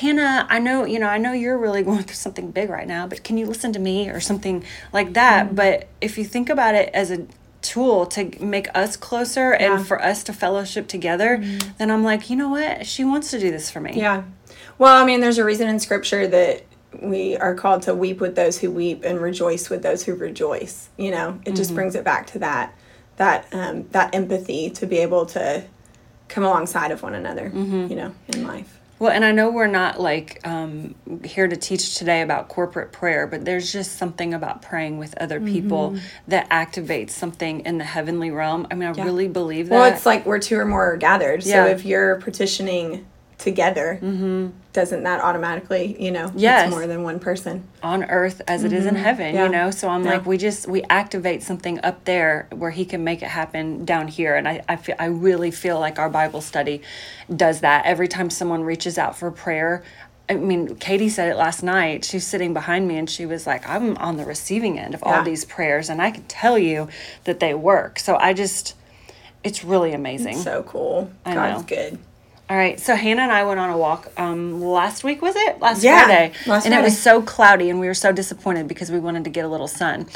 Hannah, 0.00 0.46
I 0.48 0.58
know, 0.58 0.86
you 0.86 0.98
know, 0.98 1.06
I 1.06 1.18
know 1.18 1.32
you're 1.32 1.58
really 1.58 1.82
going 1.90 2.02
through 2.04 2.14
something 2.14 2.50
big 2.50 2.70
right 2.70 2.88
now, 2.88 3.06
but 3.06 3.22
can 3.22 3.36
you 3.36 3.44
listen 3.44 3.74
to 3.74 3.78
me 3.78 4.08
or 4.08 4.20
something 4.20 4.64
like 4.90 5.12
that? 5.12 5.48
Mm-hmm. 5.48 5.54
But 5.54 5.88
if 6.00 6.16
you 6.16 6.24
think 6.24 6.48
about 6.48 6.74
it 6.74 6.88
as 6.94 7.10
a 7.10 7.26
tool 7.62 8.06
to 8.06 8.30
make 8.44 8.68
us 8.74 8.96
closer 8.96 9.52
Yeah. 9.52 9.66
Mm-hmm. 9.68 9.76
and 9.78 9.86
for 9.86 10.02
us 10.02 10.22
to 10.24 10.32
fellowship 10.32 10.88
together, 10.88 11.42
then 11.78 11.90
I'm 11.90 12.04
like, 12.04 12.28
you 12.28 12.36
know 12.36 12.48
what? 12.48 12.86
She 12.86 13.04
wants 13.04 13.30
to 13.30 13.38
do 13.38 13.50
this 13.50 13.70
for 13.70 13.80
me. 13.80 13.92
Yeah. 13.94 14.24
Well, 14.78 15.00
I 15.00 15.06
mean, 15.06 15.20
there's 15.20 15.38
a 15.38 15.44
reason 15.44 15.68
in 15.68 15.78
Scripture 15.80 16.26
that 16.26 16.64
we 17.00 17.36
are 17.36 17.54
called 17.54 17.82
to 17.82 17.94
weep 17.94 18.20
with 18.20 18.34
those 18.36 18.58
who 18.58 18.70
weep 18.70 19.02
and 19.04 19.20
rejoice 19.20 19.70
with 19.70 19.82
those 19.82 20.02
who 20.02 20.14
rejoice. 20.14 20.90
You 20.98 21.10
know, 21.12 21.40
it 21.46 21.54
just 21.54 21.74
brings 21.74 21.94
it 21.94 22.04
back 22.04 22.26
to 22.28 22.38
that 22.40 22.74
that 23.16 23.46
um, 23.52 23.86
that 23.90 24.14
empathy 24.14 24.70
to 24.70 24.86
be 24.86 24.98
able 24.98 25.26
to 25.26 25.64
come 26.28 26.44
alongside 26.44 26.90
of 26.90 27.02
one 27.02 27.14
another. 27.14 27.48
You 27.54 27.94
know, 27.94 28.14
in 28.28 28.46
life. 28.46 28.78
Well, 29.02 29.10
and 29.10 29.24
I 29.24 29.32
know 29.32 29.50
we're 29.50 29.66
not 29.66 30.00
like 30.00 30.38
um, 30.46 30.94
here 31.24 31.48
to 31.48 31.56
teach 31.56 31.96
today 31.96 32.22
about 32.22 32.46
corporate 32.46 32.92
prayer, 32.92 33.26
but 33.26 33.44
there's 33.44 33.72
just 33.72 33.96
something 33.96 34.32
about 34.32 34.62
praying 34.62 34.98
with 34.98 35.18
other 35.18 35.40
people 35.40 35.72
Mm-hmm. 35.90 36.04
that 36.28 36.48
activates 36.50 37.10
something 37.10 37.60
in 37.66 37.78
the 37.78 37.84
heavenly 37.84 38.30
realm. 38.30 38.68
I 38.70 38.74
mean, 38.74 38.88
I 38.96 39.02
really 39.02 39.26
believe 39.26 39.70
that. 39.70 39.74
Well, 39.74 39.92
it's 39.92 40.06
like 40.06 40.24
where 40.24 40.38
two 40.38 40.56
or 40.56 40.64
more 40.64 40.96
gathered. 40.96 41.44
Yeah. 41.44 41.64
So 41.64 41.70
if 41.72 41.84
you're 41.84 42.20
petitioning 42.20 43.04
together, 43.42 43.98
doesn't 44.72 45.02
that 45.02 45.20
automatically, 45.20 45.96
you 46.02 46.10
know, 46.10 46.32
Yes. 46.34 46.66
it's 46.66 46.70
more 46.74 46.86
than 46.86 47.02
one 47.02 47.18
person? 47.18 47.64
on 47.82 48.04
earth 48.04 48.40
as 48.46 48.62
it 48.64 48.72
is 48.72 48.86
in 48.86 48.94
heaven, 48.94 49.26
Mm-hmm. 49.26 49.36
Yeah. 49.36 49.44
you 49.46 49.50
know? 49.50 49.70
So 49.70 49.88
I'm 49.88 50.04
Yeah. 50.04 50.12
like, 50.12 50.26
we 50.26 50.38
just, 50.38 50.68
we 50.68 50.82
activate 50.88 51.42
something 51.42 51.80
up 51.84 52.04
there 52.04 52.46
where 52.50 52.70
he 52.70 52.84
can 52.84 53.02
make 53.04 53.22
it 53.22 53.28
happen 53.28 53.84
down 53.84 54.08
here. 54.08 54.36
And 54.36 54.48
I, 54.48 54.62
I 54.68 54.76
feel, 54.76 54.94
I 54.98 55.06
really 55.06 55.50
feel 55.50 55.78
like 55.80 55.98
our 55.98 56.08
Bible 56.08 56.40
study 56.40 56.80
does 57.34 57.60
that. 57.60 57.84
Every 57.84 58.08
time 58.08 58.30
someone 58.30 58.62
reaches 58.62 58.96
out 58.98 59.16
for 59.18 59.30
prayer, 59.30 59.82
I 60.28 60.34
mean, 60.34 60.76
Katie 60.76 61.08
said 61.08 61.28
it 61.28 61.36
last 61.36 61.62
night. 61.64 62.04
She's 62.04 62.26
sitting 62.26 62.54
behind 62.54 62.86
me 62.88 62.96
and 62.96 63.10
she 63.10 63.26
was 63.26 63.46
like, 63.46 63.68
I'm 63.68 63.96
on 63.98 64.16
the 64.16 64.24
receiving 64.24 64.78
end 64.78 64.94
of 64.94 65.02
all 65.02 65.12
Yeah. 65.16 65.24
these 65.24 65.44
prayers 65.44 65.90
and 65.90 66.00
I 66.00 66.12
can 66.12 66.22
tell 66.24 66.56
you 66.58 66.88
that 67.24 67.40
they 67.40 67.52
work. 67.52 67.98
So 67.98 68.16
I 68.16 68.32
just, 68.32 68.74
it's 69.44 69.64
really 69.64 69.92
amazing. 69.92 70.36
So 70.38 70.62
cool. 70.62 71.10
I 71.26 71.34
God's 71.34 71.62
know. 71.62 71.66
good. 71.76 71.98
All 72.52 72.58
right, 72.58 72.78
so 72.78 72.94
Hannah 72.94 73.22
and 73.22 73.32
I 73.32 73.44
went 73.44 73.60
on 73.60 73.70
a 73.70 73.78
walk 73.78 74.12
um, 74.18 74.60
last 74.60 75.04
week, 75.04 75.22
was 75.22 75.34
it? 75.34 75.58
Last 75.58 75.82
Yeah, 75.82 76.04
Friday. 76.04 76.32
last 76.46 76.66
and 76.66 76.74
it 76.74 76.82
was 76.82 77.00
so 77.00 77.22
cloudy, 77.22 77.70
and 77.70 77.80
we 77.80 77.86
were 77.86 77.94
so 77.94 78.12
disappointed 78.12 78.68
because 78.68 78.90
we 78.90 78.98
wanted 78.98 79.24
to 79.24 79.30
get 79.30 79.46
a 79.46 79.48
little 79.48 79.66
sun. 79.66 80.06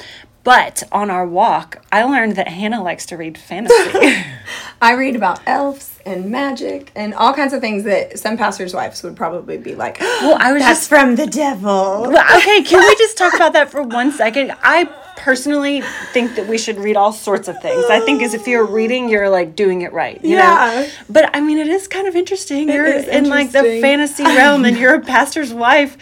But 0.44 0.82
on 0.92 1.10
our 1.10 1.26
walk, 1.26 1.82
I 1.90 2.04
learned 2.04 2.36
that 2.36 2.48
Hannah 2.48 2.82
likes 2.82 3.06
to 3.06 3.16
read 3.16 3.38
fantasy. 3.38 4.22
I 4.82 4.92
read 4.92 5.16
about 5.16 5.40
elves 5.46 5.98
and 6.04 6.30
magic 6.30 6.92
and 6.94 7.14
all 7.14 7.32
kinds 7.32 7.54
of 7.54 7.62
things 7.62 7.84
that 7.84 8.18
some 8.18 8.36
pastors' 8.36 8.74
wives 8.74 9.02
would 9.02 9.16
probably 9.16 9.56
be 9.56 9.74
like, 9.74 9.98
well, 9.98 10.36
I 10.38 10.52
was 10.52 10.60
that's 10.60 10.80
just. 10.80 10.88
from 10.90 11.16
the 11.16 11.26
devil. 11.26 12.06
Okay, 12.06 12.62
can 12.64 12.86
we 12.86 12.94
just 12.98 13.16
talk 13.16 13.32
about 13.32 13.54
that 13.54 13.70
for 13.70 13.82
one 13.82 14.12
second? 14.12 14.52
I 14.62 14.84
personally 15.26 15.82
think 16.12 16.36
that 16.36 16.46
we 16.46 16.56
should 16.56 16.78
read 16.78 16.96
all 16.96 17.12
sorts 17.12 17.48
of 17.48 17.60
things. 17.60 17.84
I 17.90 17.98
think 17.98 18.22
as 18.22 18.32
if 18.32 18.46
you're 18.46 18.64
reading, 18.64 19.08
you're 19.08 19.28
like 19.28 19.56
doing 19.56 19.82
it 19.82 19.92
right. 19.92 20.24
You 20.24 20.36
Yeah. 20.36 20.84
Know? 20.86 20.88
But 21.08 21.34
I 21.34 21.40
mean, 21.40 21.58
it 21.58 21.66
is 21.66 21.88
kind 21.88 22.06
of 22.06 22.14
interesting. 22.14 22.68
you're 22.68 22.86
is 22.86 23.08
in 23.08 23.28
like 23.28 23.50
the 23.50 23.80
fantasy 23.80 24.22
realm 24.38 24.64
and 24.64 24.78
you're 24.78 24.94
a 24.94 25.00
pastor's 25.00 25.52
wife. 25.52 25.98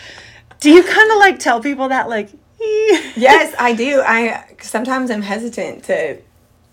Do 0.61 0.69
you 0.71 0.83
kind 0.85 1.11
of 1.11 1.17
like 1.17 1.39
tell 1.39 1.63
people 1.63 1.89
that, 1.89 2.11
like, 2.11 2.29
yes, 2.61 3.55
I 3.59 3.73
do. 3.73 4.03
I 4.07 4.45
sometimes 4.61 5.11
I'm 5.11 5.23
hesitant 5.23 5.85
to, 5.85 6.19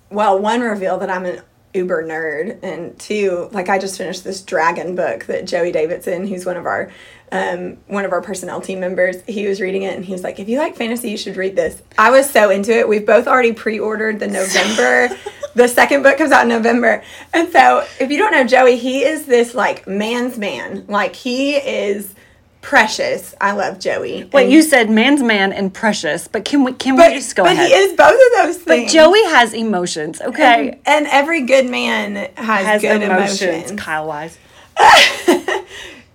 well, 0.09 0.37
one 0.37 0.59
reveal 0.59 0.97
that 0.97 1.09
I'm 1.09 1.25
an 1.25 1.41
uber 1.73 2.03
nerd, 2.03 2.61
and 2.63 2.99
two, 2.99 3.47
like 3.53 3.69
I 3.69 3.79
just 3.79 3.97
finished 3.97 4.25
this 4.25 4.41
dragon 4.41 4.93
book 4.93 5.25
that 5.27 5.47
Joey 5.47 5.71
Davidson, 5.71 6.27
who's 6.27 6.45
one 6.45 6.57
of 6.57 6.65
our 6.65 6.91
um, 7.31 7.77
one 7.87 8.03
of 8.03 8.11
our 8.11 8.21
personnel 8.21 8.59
team 8.59 8.79
members, 8.79 9.21
he 9.27 9.47
was 9.47 9.61
reading 9.61 9.83
it 9.83 9.95
and 9.95 10.03
he 10.03 10.11
was 10.11 10.23
like, 10.23 10.39
"If 10.39 10.49
you 10.49 10.59
like 10.59 10.75
fantasy, 10.75 11.09
you 11.09 11.17
should 11.17 11.37
read 11.37 11.55
this." 11.55 11.81
I 11.97 12.11
was 12.11 12.29
so 12.29 12.49
into 12.49 12.71
it. 12.77 12.87
We've 12.87 13.05
both 13.05 13.27
already 13.27 13.53
pre-ordered 13.53 14.19
the 14.19 14.27
November. 14.27 15.15
the 15.55 15.67
second 15.67 16.03
book 16.03 16.17
comes 16.17 16.31
out 16.31 16.43
in 16.43 16.49
November, 16.49 17.03
and 17.33 17.49
so 17.51 17.85
if 17.99 18.11
you 18.11 18.17
don't 18.17 18.31
know 18.31 18.45
Joey, 18.45 18.77
he 18.77 19.03
is 19.03 19.25
this 19.25 19.55
like 19.55 19.87
man's 19.87 20.37
man. 20.37 20.85
Like 20.87 21.15
he 21.15 21.55
is 21.55 22.13
precious. 22.61 23.33
I 23.41 23.53
love 23.53 23.79
Joey. 23.79 24.29
Wait, 24.31 24.43
And- 24.43 24.51
you 24.51 24.61
said 24.61 24.89
man's 24.89 25.23
man 25.23 25.53
and 25.53 25.73
precious, 25.73 26.27
but 26.27 26.45
can 26.45 26.63
we 26.63 26.73
can 26.73 26.95
but, 26.95 27.11
we 27.11 27.15
just 27.17 27.35
go 27.35 27.43
but 27.43 27.53
ahead? 27.53 27.69
But 27.69 27.75
he 27.77 27.81
is 27.81 27.97
both 27.97 28.13
of 28.13 28.45
those 28.45 28.57
things. 28.57 28.91
but. 28.91 28.93
Joey 28.93 29.23
has 29.25 29.53
emotions, 29.53 30.21
okay? 30.21 30.69
and, 30.69 30.79
and 30.85 31.07
every 31.07 31.43
good 31.43 31.69
man 31.69 32.15
has, 32.35 32.65
has 32.65 32.81
good 32.81 33.01
emotions, 33.01 33.41
emotions. 33.41 33.81
Kyle 33.81 34.07
wise. 34.07 34.37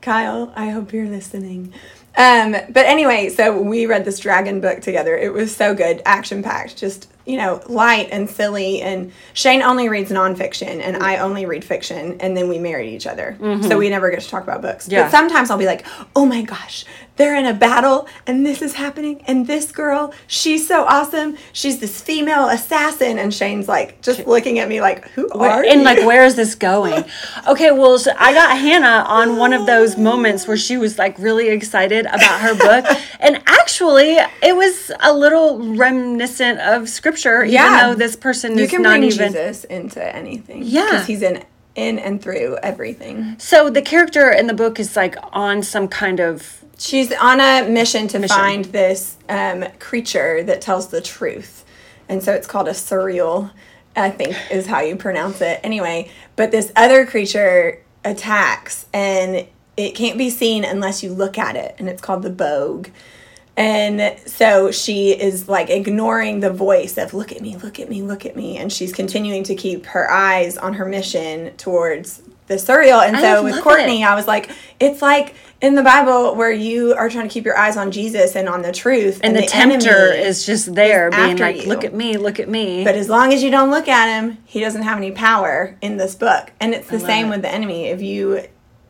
Kyle, 0.06 0.52
I 0.54 0.68
hope 0.70 0.92
you're 0.92 1.08
listening. 1.08 1.75
Um, 2.16 2.52
but 2.52 2.86
anyway, 2.86 3.28
so 3.28 3.60
we 3.60 3.86
read 3.86 4.04
this 4.04 4.20
dragon 4.20 4.60
book 4.60 4.80
together. 4.80 5.16
It 5.16 5.32
was 5.32 5.52
so 5.52 5.75
good, 5.75 6.00
action 6.04 6.44
packed, 6.44 6.76
just 6.76 7.10
you 7.26 7.37
know, 7.37 7.61
light 7.66 8.09
and 8.12 8.30
silly. 8.30 8.80
And 8.80 9.12
Shane 9.35 9.62
only 9.62 9.88
reads 9.88 10.11
nonfiction, 10.11 10.80
and 10.80 10.97
I 10.97 11.18
only 11.18 11.45
read 11.45 11.64
fiction. 11.64 12.18
And 12.21 12.37
then 12.37 12.49
we 12.49 12.59
married 12.59 12.92
each 12.92 13.06
other, 13.06 13.37
so 13.62 13.76
we 13.78 13.90
never 13.90 14.11
get 14.11 14.21
to 14.21 14.28
talk 14.28 14.45
about 14.45 14.62
books. 14.62 14.85
Mm-hmm. 14.85 14.92
Yeah. 14.95 15.02
But 15.04 15.11
sometimes 15.11 15.50
I'll 15.50 15.59
be 15.59 15.66
like, 15.66 15.85
"Oh 16.14 16.25
my 16.25 16.42
gosh, 16.42 16.85
they're 17.16 17.35
in 17.35 17.47
a 17.47 17.54
battle, 17.54 18.09
and 18.26 18.47
this 18.47 18.62
is 18.62 18.75
happening, 18.75 19.23
and 19.26 19.47
this 19.47 19.73
girl, 19.73 20.14
she's 20.26 20.66
so 20.66 20.85
awesome. 20.85 21.37
She's 21.52 21.80
this 21.80 22.00
female 22.00 22.49
assassin." 22.49 23.18
And 23.18 23.35
Shane's 23.35 23.68
like, 23.68 24.00
just 24.02 24.26
looking 24.26 24.59
at 24.61 24.68
me 24.68 24.80
like, 24.80 25.09
"Who 25.11 25.28
are 25.30 25.64
and 25.64 25.80
you?" 25.80 25.85
like 25.85 26.06
where 26.06 26.25
is 26.25 26.37
this 26.37 26.54
going 26.71 27.04
okay 27.49 27.71
well 27.71 27.99
so 27.99 28.11
i 28.18 28.33
got 28.33 28.56
hannah 28.59 29.04
on 29.09 29.37
one 29.37 29.52
of 29.52 29.66
those 29.66 29.97
moments 29.97 30.47
where 30.47 30.56
she 30.56 30.76
was 30.76 30.99
like 30.99 31.18
really 31.18 31.49
excited 31.49 32.06
about 32.06 32.40
her 32.40 32.54
book 32.54 32.85
and 33.21 33.42
actually 33.47 34.16
it 34.42 34.56
was 34.56 34.90
a 35.00 35.12
little 35.12 35.75
reminiscent 35.76 36.59
of 36.61 36.88
scripture 36.88 37.15
even 37.25 37.54
Yeah. 37.54 37.87
though 37.88 37.94
this 37.94 38.16
person 38.16 38.58
you 38.58 38.64
is 38.64 38.70
can 38.70 38.82
not 38.82 38.90
bring 38.99 39.04
even 39.04 39.28
Jesus 39.32 39.64
into 39.64 40.02
anything. 40.14 40.62
Yeah. 40.64 40.85
because 40.90 41.06
he's 41.06 41.23
in 41.23 41.42
in 41.75 41.99
and 41.99 42.23
through 42.23 42.56
everything. 42.62 43.37
so 43.38 43.68
the 43.68 43.82
character 43.82 44.30
in 44.30 44.46
the 44.46 44.54
book 44.54 44.80
is 44.80 44.96
like 44.96 45.16
on 45.32 45.62
some 45.62 45.88
kind 45.88 46.20
of 46.20 46.62
She's 46.78 47.11
on 47.12 47.40
a 47.40 47.66
mission 47.68 48.06
to 48.08 48.28
find 48.28 48.66
this 48.66 49.16
um, 49.30 49.64
creature 49.78 50.42
that 50.42 50.61
tells 50.61 50.88
the 50.88 51.00
truth, 51.00 51.64
and 52.06 52.23
so 52.23 52.35
it's 52.35 52.46
called 52.46 52.68
a 52.68 52.73
Suriel. 52.73 53.50
I 53.96 54.11
think 54.11 54.37
is 54.50 54.66
how 54.66 54.80
you 54.80 54.94
pronounce 54.96 55.40
it. 55.40 55.58
Anyway, 55.64 56.11
but 56.37 56.50
this 56.50 56.70
other 56.76 57.06
creature 57.06 57.82
attacks 58.04 58.85
and 58.92 59.46
it 59.76 59.94
can't 59.94 60.18
be 60.18 60.28
seen 60.28 60.64
unless 60.64 61.02
you 61.02 61.12
look 61.12 61.38
at 61.38 61.56
it 61.56 61.75
and 61.78 61.88
it's 61.88 62.02
called 62.02 62.23
the 62.23 62.30
Bogge. 62.30 62.90
And 63.56 64.18
so 64.26 64.70
she 64.70 65.10
is 65.10 65.48
like 65.48 65.70
ignoring 65.70 66.40
the 66.40 66.52
voice 66.52 66.98
of 66.98 67.14
look 67.14 67.32
at 67.32 67.40
me, 67.40 67.56
look 67.56 67.80
at 67.80 67.88
me, 67.88 68.02
look 68.02 68.26
at 68.26 68.36
me 68.36 68.58
and 68.58 68.70
she's 68.70 68.92
continuing 68.92 69.44
to 69.44 69.54
keep 69.54 69.86
her 69.86 70.10
eyes 70.10 70.58
on 70.58 70.75
her 70.75 70.84
mission 70.84 71.56
towards 71.56 72.22
the 72.48 72.54
Suriel. 72.54 73.06
And 73.06 73.16
I 73.16 73.22
so 73.22 73.42
with 73.42 73.62
Courtney, 73.62 74.02
it. 74.02 74.06
I 74.06 74.14
was 74.14 74.26
like 74.26 74.50
it's 74.78 75.00
like 75.00 75.34
in 75.62 75.75
the 75.75 75.82
Bible 75.82 76.34
where 76.34 76.52
you 76.52 76.92
are 76.94 77.08
trying 77.08 77.28
to 77.28 77.32
keep 77.32 77.46
your 77.46 77.56
eyes 77.56 77.78
on 77.78 77.90
Jesus 77.90 78.36
and 78.36 78.46
on 78.46 78.60
the 78.60 78.72
truth 78.72 79.20
And, 79.22 79.34
the, 79.34 79.46
tempter 79.46 80.12
is 80.12 80.44
just 80.44 80.75
there 80.75 81.10
being 81.10 81.30
after 81.30 81.44
like, 81.44 81.62
you. 81.62 81.68
look 81.68 81.82
at 81.82 81.94
me, 81.94 82.18
look 82.18 82.38
at 82.38 82.48
me. 82.48 82.84
But 82.84 82.94
as 82.94 83.08
long 83.08 83.32
as 83.32 83.42
you 83.42 83.50
don't 83.50 83.70
look 83.70 83.88
at 83.88 84.20
him, 84.20 84.36
he 84.44 84.60
doesn't 84.60 84.82
have 84.82 84.98
any 84.98 85.12
power 85.12 85.78
in 85.80 85.96
this 85.96 86.14
book. 86.14 86.52
And 86.60 86.75
it's 86.75 86.88
the 86.88 87.00
same 87.00 87.28
it. 87.28 87.30
with 87.30 87.42
the 87.42 87.48
enemy. 87.48 87.86
If 87.86 88.02
you, 88.02 88.46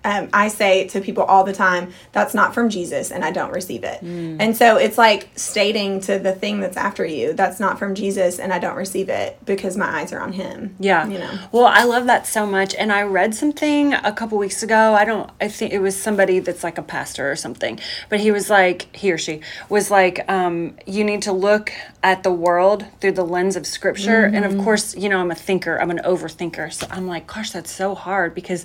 um, 0.07 0.29
I 0.33 0.47
say 0.49 0.87
to 0.89 1.01
people 1.01 1.25
all 1.25 1.45
the 1.45 1.53
time, 1.53 1.93
that's 2.13 2.33
not 2.33 2.55
from 2.55 2.69
Jesus, 2.71 3.11
and 3.11 3.25
I 3.25 3.31
don't 3.33 3.53
receive 3.53 3.83
it. 3.83 3.99
Mm. 4.03 4.37
And 4.39 4.57
so 4.57 4.77
it's 4.77 4.97
like 4.97 5.29
stating 5.35 6.01
to 6.03 6.19
the 6.19 6.33
thing 6.33 6.61
that's 6.61 6.77
after 6.77 7.05
you, 7.05 7.33
that's 7.33 7.59
not 7.59 7.79
from 7.81 7.95
Jesus, 7.95 8.39
and 8.39 8.53
I 8.53 8.59
don't 8.59 8.77
receive 8.77 9.09
it 9.09 9.39
because 9.45 9.77
my 9.77 9.89
eyes 9.99 10.13
are 10.13 10.21
on 10.21 10.33
him. 10.33 10.77
Yeah. 10.79 11.07
You 11.09 11.19
know. 11.19 11.39
Well, 11.51 11.67
I 11.67 11.85
love 11.85 12.07
that 12.07 12.27
so 12.27 12.47
much. 12.47 12.75
And 12.77 12.93
I 12.93 13.03
read 13.03 13.35
something 13.35 13.95
a 13.95 14.13
couple 14.13 14.39
weeks 14.39 14.63
ago. 14.63 14.95
I 14.95 15.05
don't, 15.05 15.29
I 15.41 15.49
think 15.49 15.73
it 15.73 15.81
was 15.81 16.01
somebody 16.01 16.39
that's 16.39 16.63
like 16.63 16.79
a 16.79 16.83
pastor 16.83 17.31
or 17.31 17.37
something. 17.37 17.81
But 18.09 18.21
he 18.21 18.31
was 18.31 18.49
like, 18.49 18.95
he 18.95 19.11
or 19.13 19.19
she 19.19 19.41
was 19.69 19.91
like, 19.91 20.17
um, 20.31 20.77
you 20.87 21.03
need 21.05 21.23
to 21.23 21.33
look 21.33 21.73
at 22.03 22.23
the 22.23 22.33
world 22.33 22.87
through 23.01 23.13
the 23.13 23.25
lens 23.25 23.57
of 23.57 23.67
scripture. 23.67 24.25
And 24.25 24.45
Mm-hmm. 24.47 24.59
of 24.61 24.65
course, 24.65 24.97
you 24.97 25.09
know, 25.09 25.19
I'm 25.19 25.33
a 25.33 25.35
thinker, 25.35 25.77
I'm 25.81 25.91
an 25.91 26.01
overthinker. 26.05 26.73
So 26.73 26.87
I'm 26.91 27.09
like, 27.09 27.27
gosh, 27.27 27.51
that's 27.51 27.71
so 27.71 27.97
hard 27.97 28.33
because 28.35 28.65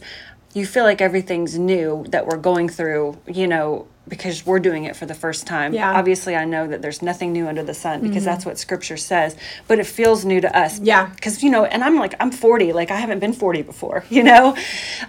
you 0.54 0.66
feel 0.66 0.84
like 0.84 1.02
everything's 1.02 1.58
new 1.58 2.06
that 2.10 2.28
we're 2.28 2.38
going 2.38 2.68
through, 2.70 3.18
you 3.28 3.48
know, 3.48 3.88
because 4.08 4.46
we're 4.46 4.60
doing 4.60 4.84
it 4.86 4.96
for 4.96 5.06
the 5.06 5.14
first 5.14 5.46
time. 5.48 5.74
Yeah. 5.74 5.88
Mm-hmm. 5.90 5.98
Obviously, 6.00 6.36
I 6.36 6.44
know 6.46 6.68
that 6.68 6.82
there's 6.82 7.02
nothing 7.02 7.32
new 7.32 7.48
under 7.48 7.64
the 7.64 7.74
sun 7.74 8.02
because 8.02 8.26
that's 8.26 8.46
what 8.46 8.58
scripture 8.58 8.98
says, 8.98 9.36
but 9.68 9.80
it 9.80 9.86
feels 9.86 10.26
new 10.26 10.42
to 10.42 10.58
us 10.58 10.80
Yeah. 10.80 11.06
because 11.16 11.44
you 11.44 11.50
know 11.50 11.66
and 11.66 11.84
i'm 11.84 11.98
like 11.98 12.14
i'm 12.20 12.32
40 12.32 12.74
like 12.74 12.92
i 12.92 12.96
haven't 12.98 13.20
been 13.20 13.34
40 13.34 13.62
before 13.64 14.04
you 14.10 14.24
know 14.24 14.56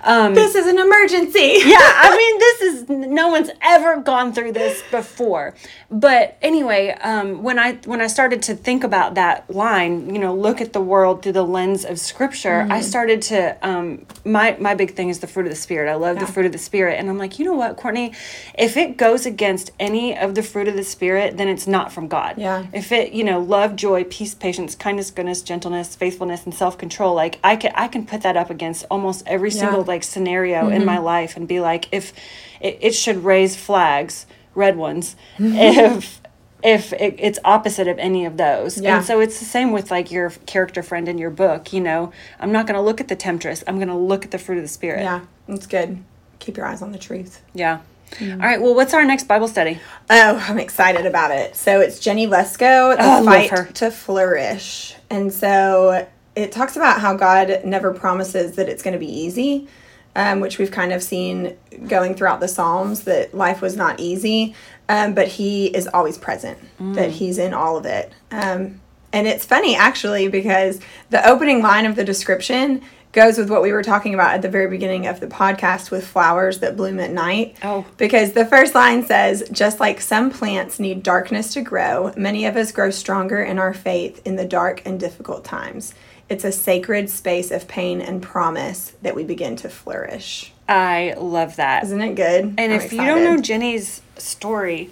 um 0.05 0.35
This 0.35 0.55
is 0.55 0.67
an 0.67 0.79
emergency. 0.79 1.61
yeah 1.65 1.79
i 1.81 2.17
mean 2.17 2.39
this 2.39 2.61
is 2.63 2.89
no 2.89 3.29
one's 3.29 3.51
ever 3.63 4.01
gone 4.01 4.33
through 4.33 4.53
this 4.53 4.83
before 4.91 5.55
but 5.91 6.37
anyway 6.43 6.91
um 7.03 7.43
when 7.43 7.59
i 7.59 7.75
when 7.87 8.01
i 8.01 8.07
started 8.07 8.43
to 8.43 8.55
think 8.55 8.85
about 8.85 9.15
that 9.15 9.49
line 9.51 10.13
you 10.15 10.21
know 10.21 10.35
look 10.35 10.61
at 10.61 10.73
the 10.73 10.81
world 10.81 11.23
through 11.23 11.33
the 11.33 11.45
lens 11.45 11.85
of 11.85 11.99
scripture 11.99 12.67
i 12.71 12.81
started 12.81 13.21
to 13.23 13.57
um 13.67 14.05
my 14.25 14.57
my 14.61 14.75
big 14.75 14.95
thing 14.95 15.09
is 15.09 15.19
the 15.21 15.27
fruit 15.27 15.47
of 15.47 15.51
the 15.53 15.57
spirit 15.57 15.91
i 15.91 15.95
love 15.95 16.17
Yeah. 16.17 16.25
the 16.27 16.33
fruit 16.33 16.47
of 16.47 16.53
the 16.53 16.59
spirit 16.59 16.99
and 16.99 17.09
i'm 17.11 17.19
like 17.19 17.39
you 17.39 17.45
know 17.45 17.55
what 17.55 17.77
courtney 17.77 18.13
if 18.59 18.77
it 18.77 18.82
goes 18.97 19.27
against 19.27 19.71
any 19.81 20.17
of 20.17 20.35
the 20.35 20.43
fruit 20.43 20.69
of 20.69 20.75
the 20.77 20.85
spirit 20.85 21.37
then 21.37 21.49
it's 21.49 21.67
not 21.67 21.93
from 21.93 22.09
god 22.09 22.35
Yeah. 22.39 22.67
if 22.73 22.93
it 22.93 23.13
you 23.13 23.25
know 23.25 23.41
love 23.41 23.77
joy 23.77 24.05
peace 24.05 24.35
patience 24.35 24.75
kindness 24.75 25.11
goodness 25.11 25.43
gentleness 25.43 25.95
faithfulness 25.97 26.45
and 26.45 26.55
self-control 26.55 27.15
like 27.15 27.39
i 27.43 27.57
can 27.57 27.73
i 27.75 27.89
can 27.89 28.07
put 28.07 28.23
that 28.23 28.37
up 28.37 28.51
against 28.51 28.85
almost 28.91 29.23
every 29.27 29.51
single 29.51 29.85
like 29.85 30.03
scenario 30.03 30.69
in 30.69 30.79
mm-hmm. 30.79 30.87
my 30.87 30.99
life 30.99 31.37
and 31.37 31.49
be 31.49 31.61
like 31.61 31.89
if 31.93 32.13
it, 32.61 32.79
it 32.81 32.95
should 32.95 33.25
raise 33.25 33.57
flags 33.57 34.27
red 34.55 34.77
ones 34.77 35.17
mm-hmm. 35.39 35.57
if 35.57 36.21
if 36.63 36.93
it, 36.93 37.17
it's 37.19 37.39
opposite 37.45 37.89
of 37.89 37.99
any 37.99 38.25
of 38.25 38.37
those 38.37 38.81
Yeah. 38.81 38.97
and 38.99 39.05
so 39.05 39.21
it's 39.21 39.39
the 39.39 39.45
same 39.45 39.73
with 39.73 39.91
like 39.91 40.11
your 40.13 40.31
character 40.47 40.83
friend 40.83 41.09
in 41.09 41.19
your 41.19 41.31
book 41.31 41.73
you 41.73 41.81
know 41.81 42.13
i'm 42.39 42.53
not 42.53 42.67
going 42.67 42.77
to 42.77 42.83
look 42.83 43.01
at 43.01 43.09
the 43.09 43.17
temptress 43.17 43.65
i'm 43.67 43.77
going 43.77 43.89
to 43.89 43.97
look 43.97 44.25
at 44.25 44.31
the 44.31 44.39
fruit 44.39 44.59
of 44.59 44.63
the 44.65 44.69
spirit 44.69 45.03
Yeah, 45.03 45.23
That's 45.49 45.67
good. 45.67 46.03
Keep 46.39 46.57
your 46.57 46.67
eyes 46.67 46.83
on 46.83 46.93
the 46.93 46.99
truth. 46.99 47.41
yeah 47.55 47.81
all 48.21 48.37
right 48.39 48.61
well 48.61 48.75
what's 48.75 48.95
our 48.95 49.05
next 49.05 49.25
bible 49.29 49.49
study 49.49 49.81
Oh, 50.11 50.45
I'm 50.49 50.59
excited 50.59 51.07
about 51.07 51.31
it. 51.31 51.57
So 51.57 51.81
it's 51.81 51.99
Jennie 51.99 52.27
Lusko, 52.27 52.97
The 52.97 53.03
Oh, 53.03 53.25
Fight 53.25 53.49
to 53.77 53.91
Flourish. 53.91 54.95
And 55.09 55.33
so 55.33 56.07
it 56.37 56.53
talks 56.53 56.77
about 56.77 57.01
how 57.01 57.15
God 57.17 57.63
never 57.65 57.95
promises 57.95 58.57
that 58.57 58.69
it's 58.69 58.83
going 58.83 58.93
to 58.93 58.99
be 58.99 59.11
easy, 59.11 59.69
um, 60.15 60.41
which 60.41 60.59
we've 60.59 60.71
kind 60.71 60.93
of 60.93 61.03
seen 61.03 61.57
going 61.89 62.15
throughout 62.15 62.41
the 62.41 62.49
Psalms 62.49 63.05
that 63.05 63.35
life 63.35 63.63
was 63.63 63.75
not 63.77 64.01
easy, 64.01 64.55
um, 64.91 65.15
but 65.15 65.29
He 65.29 65.67
is 65.75 65.89
always 65.95 66.19
present, 66.19 66.59
that 66.95 67.11
He's 67.11 67.39
in 67.39 67.55
all 67.55 67.79
of 67.79 67.87
it. 67.87 68.13
Um, 68.31 68.81
and 69.15 69.27
it's 69.27 69.45
funny 69.47 69.75
actually 69.77 70.29
because 70.29 70.81
the 71.11 71.27
opening 71.27 71.63
line 71.63 71.87
of 71.87 71.97
the 71.97 72.05
description 72.05 72.83
goes 73.13 73.37
with 73.37 73.51
what 73.51 73.63
we 73.63 73.73
were 73.73 73.83
talking 73.83 74.15
about 74.15 74.35
at 74.35 74.43
the 74.43 74.49
very 74.49 74.69
beginning 74.69 75.07
of 75.07 75.21
the 75.21 75.27
podcast 75.27 75.91
with 75.91 76.07
flowers 76.07 76.61
that 76.61 76.77
bloom 76.77 76.99
at 76.99 77.11
night. 77.11 77.57
Oh. 77.63 77.85
Because 77.99 78.33
the 78.33 78.47
first 78.47 78.75
line 78.75 79.05
says, 79.05 79.45
just 79.53 79.81
like 79.81 80.01
some 80.01 80.31
plants 80.31 80.81
need 80.81 81.03
darkness 81.03 81.53
to 81.55 81.61
grow, 81.61 82.13
many 82.17 82.47
of 82.47 82.57
us 82.57 82.73
grow 82.73 82.91
stronger 82.91 83.43
in 83.43 83.59
our 83.59 83.75
faith 83.75 84.21
in 84.27 84.37
the 84.37 84.47
dark 84.47 84.83
and 84.87 84.99
difficult 84.99 85.45
times. 85.45 85.95
It's 86.29 86.45
a 86.45 86.53
sacred 86.53 87.11
space 87.11 87.51
of 87.51 87.69
pain 87.69 88.01
and 88.01 88.23
promise 88.23 88.95
that 89.03 89.15
we 89.15 89.25
begin 89.25 89.57
to 89.57 89.69
flourish. 89.69 90.51
i 90.67 91.15
love 91.19 91.57
that 91.57 91.85
Isn't 91.85 92.01
it 92.01 92.15
good? 92.15 92.55
And 92.57 92.73
I'm 92.73 92.81
if 92.81 92.93
you 92.93 93.05
don't 93.05 93.25
know. 93.25 93.39
Jenny's 93.39 94.01
story, 94.17 94.91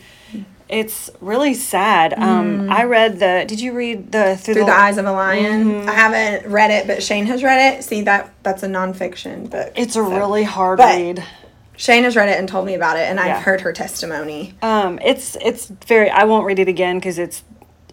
it's 0.71 1.11
really 1.21 1.55
sad. 1.55 2.13
Um, 2.15 2.71
I 2.71 2.85
read 2.85 3.19
the. 3.19 3.45
Did 3.47 3.61
you 3.61 3.73
read 3.73 4.13
the 4.13 4.37
through, 4.37 4.55
Mm. 4.55 4.55
Through 4.55 4.55
the, 4.55 4.65
the 4.67 4.73
Eyes 4.73 4.99
of 4.99 5.07
a 5.07 5.13
Lion, 5.13 5.65
Mm-hmm. 5.65 5.89
I 5.89 5.93
haven't 5.93 6.51
read 6.51 6.71
it, 6.71 6.87
but 6.87 7.03
Shane 7.03 7.27
has 7.27 7.43
read 7.43 7.75
it. 7.75 7.83
See 7.85 8.03
that 8.03 8.33
that's 8.43 8.63
a 8.63 8.69
nonfiction 8.69 9.51
book. 9.51 9.73
It's 9.77 9.97
a 9.97 10.03
really 10.03 10.45
hard 10.45 10.79
But- 10.79 10.97
read. 10.97 11.25
Shane 11.77 12.05
has 12.05 12.15
read 12.15 12.29
it 12.29 12.39
and 12.39 12.47
told 12.47 12.67
me 12.67 12.75
about 12.75 12.99
it, 12.99 13.09
and 13.09 13.19
Yeah. 13.19 13.37
I've 13.39 13.43
heard 13.43 13.63
her 13.63 13.73
testimony. 13.73 14.55
Um, 14.63 14.99
it's 15.03 15.37
it's 15.41 15.67
very. 15.87 16.11
I 16.11 16.25
won't 16.25 16.45
read 16.47 16.59
it 16.59 16.69
again 16.69 16.99
because 16.99 17.19
it's 17.19 17.43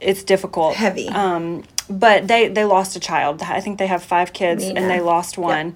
it's 0.01 0.23
difficult, 0.23 0.75
Heavy. 0.75 1.07
Um, 1.07 1.63
but 1.89 2.27
they 2.27 2.49
they 2.49 2.65
lost 2.65 2.97
a 2.97 2.99
child. 2.99 3.41
I 3.41 3.61
think 3.61 3.79
they 3.79 3.87
have 3.87 4.03
five 4.03 4.33
kids, 4.33 4.63
and 4.65 4.89
they 4.89 4.99
lost 4.99 5.37
one. 5.37 5.75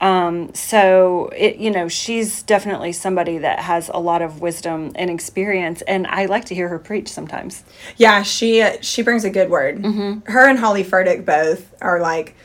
Um, 0.00 0.54
so 0.54 1.30
it 1.36 1.56
you 1.56 1.70
know 1.70 1.88
she's 1.88 2.42
definitely 2.42 2.92
somebody 2.92 3.38
that 3.38 3.60
has 3.60 3.90
a 3.92 3.98
lot 3.98 4.22
of 4.22 4.40
wisdom 4.40 4.92
and 4.94 5.10
experience, 5.10 5.82
and 5.82 6.06
I 6.06 6.26
like 6.26 6.46
to 6.46 6.54
hear 6.54 6.68
her 6.68 6.78
preach 6.78 7.08
sometimes. 7.08 7.64
Yeah, 7.96 8.22
she 8.22 8.66
she 8.80 9.02
brings 9.02 9.24
a 9.24 9.30
good 9.30 9.50
word. 9.50 9.82
Mm-hmm. 9.82 10.30
Her 10.30 10.48
and 10.48 10.58
Holly 10.58 10.84
Furtick 10.84 11.24
both 11.24 11.74
are 11.82 12.00
like. 12.00 12.36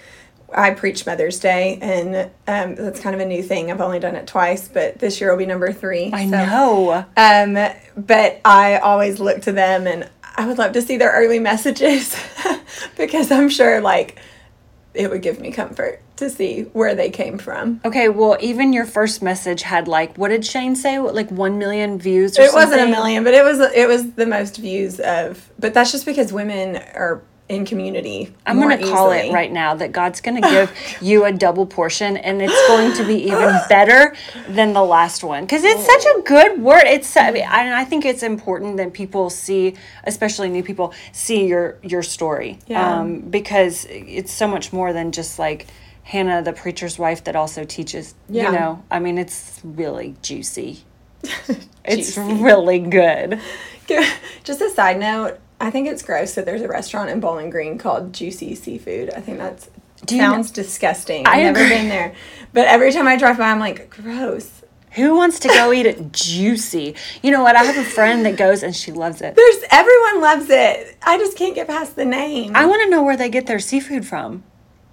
I 0.53 0.71
preach 0.71 1.05
Mother's 1.05 1.39
Day, 1.39 1.79
and 1.81 2.15
um, 2.47 2.75
that's 2.75 3.01
kind 3.01 3.13
of 3.13 3.19
a 3.19 3.25
new 3.25 3.43
thing. 3.43 3.71
I've 3.71 3.81
only 3.81 3.99
done 3.99 4.15
it 4.15 4.25
twice, 4.25 4.69
but 4.69 4.99
this 4.99 5.19
year 5.19 5.31
will 5.31 5.39
be 5.39 5.45
number 5.45 5.73
three. 5.73 6.11
I 6.13 6.29
so- 6.29 6.29
know. 6.29 7.05
Um, 7.17 7.73
but 7.97 8.41
I 8.45 8.77
always 8.77 9.19
look 9.19 9.41
to 9.41 9.51
them, 9.51 9.85
and 9.85 10.07
I 10.37 10.45
would 10.47 10.57
love 10.57 10.71
to 10.73 10.81
see 10.81 10.97
their 10.97 11.11
early 11.11 11.39
messages 11.39 12.15
because 12.97 13.31
I'm 13.31 13.49
sure 13.49 13.81
like 13.81 14.19
it 14.95 15.09
would 15.09 15.21
give 15.21 15.39
me 15.39 15.51
comfort 15.51 16.01
to 16.17 16.29
see 16.29 16.63
where 16.73 16.95
they 16.95 17.09
came 17.09 17.37
from. 17.37 17.81
Okay, 17.83 18.09
well, 18.09 18.37
even 18.39 18.73
your 18.73 18.85
first 18.85 19.21
message 19.21 19.61
had 19.63 19.87
like, 19.87 20.17
what 20.17 20.29
did 20.29 20.45
Shane 20.45 20.75
say? 20.75 20.99
What, 20.99 21.15
like 21.15 21.29
one 21.29 21.57
million 21.57 21.99
views? 21.99 22.37
Or 22.39 22.43
It 22.43 22.53
wasn't 22.53 22.81
a 22.81 22.87
million, 22.87 23.23
but 23.23 23.33
it 23.33 23.43
was 23.43 23.59
it 23.59 23.87
was 23.87 24.13
the 24.13 24.25
most 24.25 24.57
views 24.57 24.99
of. 24.99 25.51
But 25.59 25.73
that's 25.73 25.91
just 25.91 26.05
because 26.05 26.31
women 26.31 26.77
are 26.77 27.21
in 27.47 27.63
community. 27.65 28.33
I'm 28.45 28.59
going 28.59 28.77
to 28.77 28.83
call 28.85 29.13
easily. 29.13 29.29
it 29.29 29.33
right 29.33 29.51
now 29.51 29.75
that 29.75 29.91
God's 29.91 30.19
going 30.21 30.41
to 30.41 30.49
give 30.49 30.71
you 31.01 31.25
a 31.25 31.31
double 31.31 31.65
portion 31.65 32.17
and 32.17 32.41
it's 32.41 32.67
going 32.67 32.93
to 32.93 33.05
be 33.05 33.23
even 33.25 33.55
better 33.69 34.15
than 34.47 34.73
the 34.73 34.83
last 34.83 35.23
one 35.23 35.43
because 35.43 35.63
it's 35.63 35.85
such 35.85 36.05
a 36.05 36.21
good 36.23 36.61
word. 36.61 36.83
It's 36.85 37.15
I, 37.15 37.31
mean, 37.31 37.45
I 37.45 37.81
I 37.81 37.85
think 37.85 38.03
it's 38.05 38.23
important 38.23 38.77
that 38.77 38.93
people 38.93 39.29
see, 39.29 39.75
especially 40.05 40.49
new 40.49 40.63
people, 40.63 40.93
see 41.11 41.45
your 41.47 41.77
your 41.83 42.01
story 42.03 42.57
Yeah. 42.67 42.99
um, 42.99 43.19
because 43.21 43.85
it's 43.89 44.33
so 44.33 44.47
much 44.47 44.73
more 44.73 44.91
than 44.93 45.11
just 45.11 45.37
like 45.37 45.67
Hannah, 46.03 46.41
the 46.43 46.53
preacher's 46.53 46.97
wife, 46.99 47.23
that 47.25 47.35
also 47.35 47.63
teaches. 47.63 48.15
Yeah. 48.29 48.51
You 48.51 48.57
know, 48.57 48.83
I 48.91 48.99
mean, 48.99 49.17
it's 49.17 49.61
really 49.63 50.15
juicy. 50.21 50.83
It's 51.87 52.17
really 52.17 52.79
good. 52.79 53.39
Just 54.43 54.59
a 54.61 54.71
side 54.71 54.99
note, 54.99 55.39
I 55.59 55.71
think 55.71 55.87
it's 55.87 56.01
gross 56.03 56.35
that 56.35 56.45
there's 56.45 56.61
a 56.61 56.67
restaurant 56.67 57.09
in 57.09 57.19
Bowling 57.19 57.49
Green 57.49 57.77
called 57.77 58.13
Juicy 58.13 58.55
Seafood. 58.55 59.11
I 59.11 59.21
think 59.21 59.37
that's 59.37 59.69
sounds 60.07 60.51
disgusting. 60.51 61.25
I 61.25 61.31
I've 61.31 61.53
never 61.55 61.67
been 61.67 61.87
there, 61.89 62.13
but 62.53 62.67
every 62.67 62.91
time 62.91 63.07
I 63.07 63.17
drive 63.17 63.37
by, 63.37 63.49
I'm 63.51 63.59
like, 63.59 63.89
gross. 63.89 64.61
Who 64.91 65.15
wants 65.15 65.39
to 65.39 65.47
go 65.49 65.73
eat 65.73 65.85
it 65.85 66.11
juicy? 66.11 66.95
You 67.21 67.31
know 67.31 67.43
what? 67.43 67.55
I 67.55 67.63
have 67.63 67.77
a 67.77 67.89
friend 67.89 68.25
that 68.25 68.37
goes 68.37 68.63
and 68.63 68.75
she 68.75 68.91
loves 68.91 69.21
it. 69.21 69.35
There's 69.35 69.63
everyone 69.71 70.21
loves 70.21 70.49
it. 70.49 70.97
I 71.01 71.17
just 71.17 71.37
can't 71.37 71.55
get 71.55 71.67
past 71.67 71.95
the 71.95 72.05
name. 72.05 72.55
I 72.55 72.65
want 72.65 72.83
to 72.83 72.89
know 72.89 73.03
where 73.03 73.17
they 73.17 73.29
get 73.29 73.47
their 73.47 73.59
seafood 73.59 74.05
from. 74.05 74.43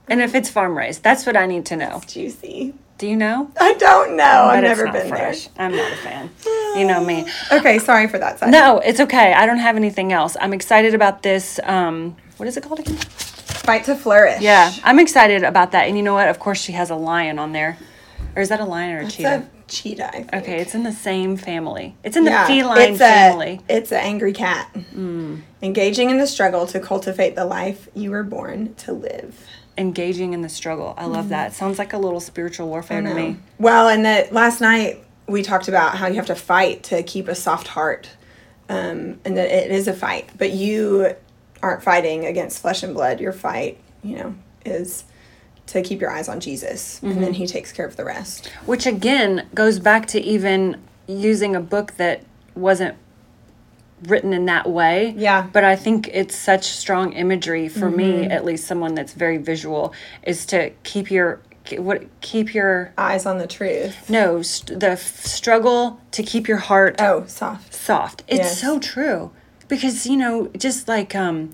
And 0.09 0.21
if 0.21 0.35
it's 0.35 0.50
farm 0.50 0.76
raised, 0.76 1.02
that's 1.02 1.25
what 1.26 1.37
I 1.37 1.47
need 1.47 1.66
to 1.66 1.76
know. 1.76 2.02
Juicy. 2.06 2.75
Do 2.99 3.09
you 3.09 3.16
know? 3.16 3.50
I 3.59 3.75
don't 3.75 4.16
know. 4.16 4.25
I've 4.44 4.62
never 4.62 4.90
been 4.92 5.09
fresh. 5.09 5.49
I'm 5.59 5.75
not 5.75 5.90
a 5.92 5.97
fan. 5.97 6.30
You 6.76 6.85
know 6.87 7.02
me. 7.04 7.26
Okay, 7.52 7.78
sorry 7.78 8.06
for 8.09 8.18
that 8.18 8.38
side. 8.38 8.50
No, 8.50 8.78
it's 8.78 9.00
okay. 9.00 9.32
I 9.32 9.44
don't 9.47 9.59
have 9.59 9.76
anything 9.76 10.12
else. 10.12 10.37
I'm 10.40 10.52
excited 10.54 10.94
about 10.94 11.23
this. 11.23 11.59
Um, 11.64 12.16
what 12.37 12.49
is 12.49 12.56
it 12.56 12.62
called 12.62 12.80
again? 12.80 12.97
Fight 12.97 13.85
to 13.85 13.94
flourish. 13.97 14.40
Yeah, 14.40 14.73
I'm 14.85 14.99
excited 14.99 15.42
about 15.42 15.73
that. 15.73 15.87
And 15.88 15.97
you 15.97 16.02
know 16.02 16.14
what? 16.14 16.28
Of 16.28 16.38
course, 16.38 16.61
she 16.61 16.73
has 16.73 16.90
a 16.90 16.94
lion 16.97 17.38
on 17.38 17.52
there. 17.52 17.76
Or 18.37 18.42
is 18.42 18.49
that 18.49 18.61
a 18.61 18.64
lion 18.64 18.92
or 18.97 19.00
a 19.00 19.04
It's 19.04 19.16
cheetah? 19.16 19.47
a 19.47 19.68
cheetah. 19.68 20.37
Okay, 20.38 20.61
it's 20.61 20.75
in 20.75 20.82
the 20.85 20.92
same 20.92 21.37
family. 21.37 21.94
It's 22.04 22.16
in 22.16 22.25
the 22.25 22.30
Yeah, 22.30 22.47
feline 22.47 22.90
it's 22.90 22.99
family. 22.99 23.61
A, 23.68 23.76
it's 23.76 23.92
an 23.92 23.99
angry 24.00 24.32
cat. 24.32 24.73
Mm. 24.94 25.42
Engaging 25.61 26.11
in 26.11 26.18
the 26.18 26.26
struggle 26.26 26.66
to 26.68 26.80
cultivate 26.80 27.35
the 27.37 27.44
life 27.44 27.88
you 27.94 28.11
were 28.11 28.23
born 28.25 28.75
to 28.76 28.92
live. 28.92 29.44
Engaging 29.79 30.33
in 30.35 30.43
the 30.43 30.49
struggle. 30.49 30.95
I 30.99 31.07
love 31.07 31.31
that. 31.31 31.55
Sounds 31.55 31.79
like 31.79 31.93
a 31.93 31.99
little 31.99 32.21
spiritual 32.21 32.69
warfare 32.69 33.00
to 33.00 33.14
me. 33.14 33.37
Well, 33.59 33.88
and 33.88 34.05
that 34.05 34.33
last 34.33 34.61
night 34.61 35.02
we 35.26 35.43
talked 35.43 35.69
about 35.69 35.97
how 35.97 36.09
you 36.09 36.17
have 36.17 36.26
to 36.26 36.35
fight 36.35 36.83
to 36.85 37.02
keep 37.02 37.26
a 37.29 37.35
soft 37.35 37.69
heart, 37.69 38.11
um, 38.69 39.19
and 39.25 39.37
that 39.37 39.49
it 39.50 39.71
is 39.71 39.88
a 39.88 39.93
fight. 39.95 40.29
But 40.37 40.52
you 40.52 41.14
aren't 41.62 41.83
fighting 41.83 42.26
against 42.26 42.61
flesh 42.61 42.83
and 42.83 42.93
blood. 42.93 43.19
Your 43.21 43.33
fight, 43.33 43.79
you 44.02 44.17
know, 44.17 44.35
is 44.67 45.05
to 45.69 45.81
keep 45.81 46.00
your 46.02 46.11
eyes 46.11 46.29
on 46.29 46.41
Jesus, 46.41 47.00
and 47.02 47.12
Mm-hmm. 47.12 47.21
then 47.23 47.33
He 47.35 47.47
takes 47.47 47.73
care 47.73 47.87
of 47.87 47.97
the 47.97 48.05
rest. 48.05 48.49
Which 48.67 48.85
again 48.85 49.49
goes 49.55 49.79
back 49.79 50.07
to 50.09 50.21
even 50.21 50.83
using 51.07 51.57
a 51.57 51.61
book 51.61 51.93
that 51.97 52.25
wasn't 52.55 52.97
written 54.06 54.32
in 54.32 54.47
that 54.47 54.68
way. 54.68 55.14
Yeah. 55.16 55.47
But 55.52 55.64
I 55.64 55.76
think 55.76 56.09
it's 56.12 56.35
such 56.37 56.64
strong 56.64 57.12
imagery 57.12 57.68
for 57.68 57.90
me, 57.90 58.25
at 58.26 58.44
least 58.44 58.66
someone 58.66 58.94
that's 58.94 59.12
very 59.14 59.38
visual, 59.38 59.94
is 60.23 60.44
to 60.47 60.71
keep 60.82 61.11
your 61.11 61.40
what 61.78 62.02
keep 62.21 62.52
your 62.54 62.92
Eyes 62.99 63.25
on 63.25 63.38
the 63.38 63.47
truth. 63.47 64.11
no 64.11 64.42
st- 64.42 64.80
the 64.80 64.90
f- 64.90 65.25
struggle 65.25 66.00
to 66.11 66.23
keep 66.25 66.49
your 66.49 66.56
heart 66.56 66.97
Oh, 67.00 67.25
soft. 67.28 67.73
soft. 67.73 68.25
It's 68.26 68.38
Yes. 68.40 68.61
so 68.61 68.80
true 68.80 69.30
because 69.68 70.04
you 70.06 70.16
know 70.16 70.49
just 70.59 70.88
like 70.88 71.14
um 71.14 71.50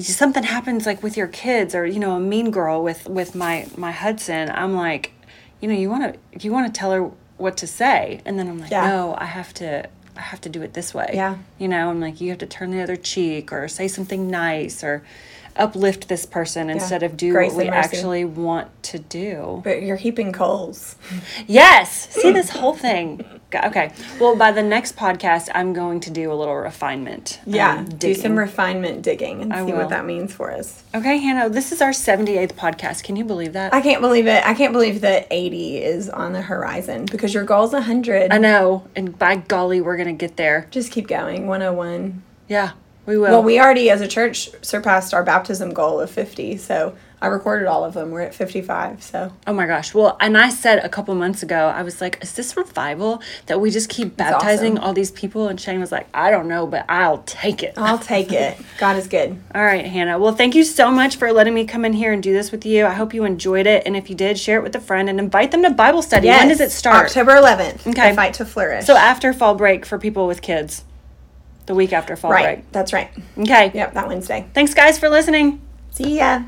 something 0.00 0.44
happens 0.44 0.86
like 0.86 1.02
with 1.02 1.16
your 1.16 1.26
kids 1.26 1.74
or 1.74 1.84
you 1.84 1.98
know 1.98 2.12
a 2.16 2.20
mean 2.20 2.50
girl 2.50 2.82
with 2.82 3.08
with 3.08 3.34
my 3.34 3.66
my 3.76 3.90
Hudson. 3.90 4.50
I'm 4.50 4.74
like, 4.76 5.12
you 5.60 5.68
know, 5.68 5.74
you 5.74 5.90
want 5.90 6.14
to 6.14 6.38
you 6.46 6.52
want 6.52 6.72
to 6.72 6.78
tell 6.78 6.92
her 6.92 7.10
what 7.36 7.56
to 7.56 7.66
say 7.66 8.20
and 8.24 8.38
then 8.38 8.48
I'm 8.48 8.58
like, 8.60 8.70
Yeah. 8.70 8.86
no, 8.88 9.14
I 9.18 9.24
have 9.24 9.52
to 9.54 9.88
I 10.18 10.22
have 10.22 10.40
to 10.42 10.48
do 10.48 10.62
it 10.62 10.74
this 10.74 10.92
way. 10.92 11.12
Yeah. 11.14 11.38
You 11.58 11.68
know, 11.68 11.90
I'm 11.90 12.00
like 12.00 12.20
you 12.20 12.30
have 12.30 12.38
to 12.38 12.46
turn 12.46 12.72
the 12.72 12.82
other 12.82 12.96
cheek 12.96 13.52
or 13.52 13.68
say 13.68 13.86
something 13.86 14.28
nice 14.28 14.82
or 14.82 15.04
uplift 15.58 16.08
this 16.08 16.24
person 16.24 16.70
instead 16.70 17.02
of 17.02 17.16
do 17.16 17.32
Grace 17.32 17.52
what 17.52 17.64
we 17.64 17.68
actually 17.68 18.24
want 18.24 18.82
to 18.84 18.98
do. 18.98 19.60
But 19.64 19.82
you're 19.82 19.96
heaping 19.96 20.32
coals. 20.32 20.96
Yes. 21.46 22.10
See 22.10 22.32
this 22.32 22.50
whole 22.50 22.74
thing. 22.74 23.24
Okay. 23.54 23.92
Well, 24.20 24.36
by 24.36 24.52
the 24.52 24.62
next 24.62 24.96
podcast, 24.96 25.48
I'm 25.54 25.72
going 25.72 26.00
to 26.00 26.10
do 26.10 26.30
a 26.30 26.34
little 26.34 26.56
refinement. 26.56 27.40
Yeah, 27.46 27.78
um, 27.78 27.86
do 27.86 28.14
some 28.14 28.38
refinement 28.38 29.02
digging 29.02 29.40
and 29.40 29.52
I 29.52 29.64
see 29.64 29.72
will. 29.72 29.78
what 29.78 29.88
that 29.88 30.04
means 30.04 30.34
for 30.34 30.52
us. 30.52 30.82
Okay, 30.94 31.16
Hannah. 31.16 31.48
This 31.48 31.72
is 31.72 31.80
our 31.80 31.90
78th 31.90 32.52
podcast. 32.52 33.04
Can 33.04 33.16
you 33.16 33.24
believe 33.24 33.54
that? 33.54 33.72
I 33.72 33.80
can't 33.80 34.02
believe 34.02 34.26
it. 34.26 34.44
I 34.46 34.52
can't 34.52 34.72
believe 34.72 35.00
that 35.00 35.26
80 35.30 35.82
is 35.82 36.10
on 36.10 36.32
the 36.34 36.42
horizon 36.42 37.06
because 37.06 37.32
your 37.32 37.44
goal's 37.44 37.72
100. 37.72 38.32
I 38.32 38.38
know, 38.38 38.86
and 38.94 39.18
by 39.18 39.36
golly, 39.36 39.80
we're 39.80 39.96
gonna 39.96 40.12
get 40.12 40.36
there. 40.36 40.68
Just 40.70 40.92
keep 40.92 41.08
going. 41.08 41.46
101. 41.46 42.22
Yeah, 42.48 42.72
we 43.08 43.16
will. 43.16 43.30
Well, 43.30 43.42
we 43.42 43.58
already, 43.58 43.88
as 43.88 44.02
a 44.02 44.06
church, 44.06 44.50
surpassed 44.60 45.14
our 45.14 45.24
baptism 45.24 45.72
goal 45.72 45.98
of 45.98 46.10
50. 46.10 46.58
So 46.58 46.94
I 47.22 47.28
recorded 47.28 47.66
all 47.66 47.82
of 47.82 47.94
them. 47.94 48.10
We're 48.10 48.20
at 48.20 48.34
55. 48.34 49.02
So 49.02 49.32
oh 49.46 49.52
my 49.54 49.66
gosh. 49.66 49.94
Well, 49.94 50.18
and 50.20 50.36
I 50.36 50.50
said 50.50 50.84
a 50.84 50.90
couple 50.90 51.14
months 51.14 51.42
ago, 51.42 51.72
I 51.74 51.82
was 51.82 52.02
like, 52.02 52.22
"Is 52.22 52.34
this 52.34 52.54
revival 52.54 53.22
that 53.46 53.62
we 53.62 53.70
just 53.70 53.88
keep 53.88 54.14
baptizing 54.18 54.74
awesome. 54.74 54.84
all 54.84 54.92
these 54.92 55.10
people?" 55.10 55.48
And 55.48 55.58
Shane 55.58 55.80
was 55.80 55.90
like, 55.90 56.06
"I 56.12 56.30
don't 56.30 56.48
know, 56.48 56.66
but 56.66 56.84
I'll 56.86 57.22
take 57.24 57.62
it." 57.62 57.72
I'll 57.78 57.98
take 57.98 58.30
it. 58.30 58.58
God 58.78 58.96
is 58.96 59.08
good. 59.08 59.40
All 59.54 59.64
right, 59.64 59.86
Hannah. 59.86 60.18
Well, 60.18 60.34
thank 60.34 60.54
you 60.54 60.62
so 60.62 60.90
much 60.90 61.16
for 61.16 61.32
letting 61.32 61.54
me 61.54 61.64
come 61.64 61.86
in 61.86 61.94
here 61.94 62.12
and 62.12 62.22
do 62.22 62.34
this 62.34 62.52
with 62.52 62.66
you. 62.66 62.84
I 62.84 62.92
hope 62.92 63.14
you 63.14 63.24
enjoyed 63.24 63.66
it, 63.66 63.84
and 63.86 63.96
if 63.96 64.10
you 64.10 64.16
did, 64.16 64.38
share 64.38 64.58
it 64.58 64.62
with 64.62 64.76
a 64.76 64.80
friend 64.80 65.08
and 65.08 65.18
invite 65.18 65.50
them 65.50 65.62
to 65.62 65.70
Bible 65.70 66.02
study. 66.02 66.28
When 66.28 66.48
does 66.48 66.60
it 66.60 66.70
start? 66.70 67.06
October 67.06 67.32
11th. 67.32 67.86
Okay. 67.86 68.10
The 68.10 68.16
Fight 68.16 68.34
to 68.34 68.44
Flourish. 68.44 68.84
So 68.84 68.96
after 68.96 69.32
fall 69.32 69.54
break 69.54 69.86
for 69.86 69.98
people 69.98 70.26
with 70.26 70.42
kids, 70.42 70.84
the 71.68 71.74
week 71.74 71.92
after 71.92 72.16
fall 72.16 72.32
right. 72.32 72.64
That's 72.72 72.92
right. 72.92 73.10
Okay. 73.38 73.70
Yep, 73.72 73.94
that 73.94 74.08
Wednesday. 74.08 74.46
Thanks, 74.54 74.74
guys, 74.74 74.98
for 74.98 75.08
listening. 75.08 75.60
See 75.92 76.18
ya. 76.18 76.42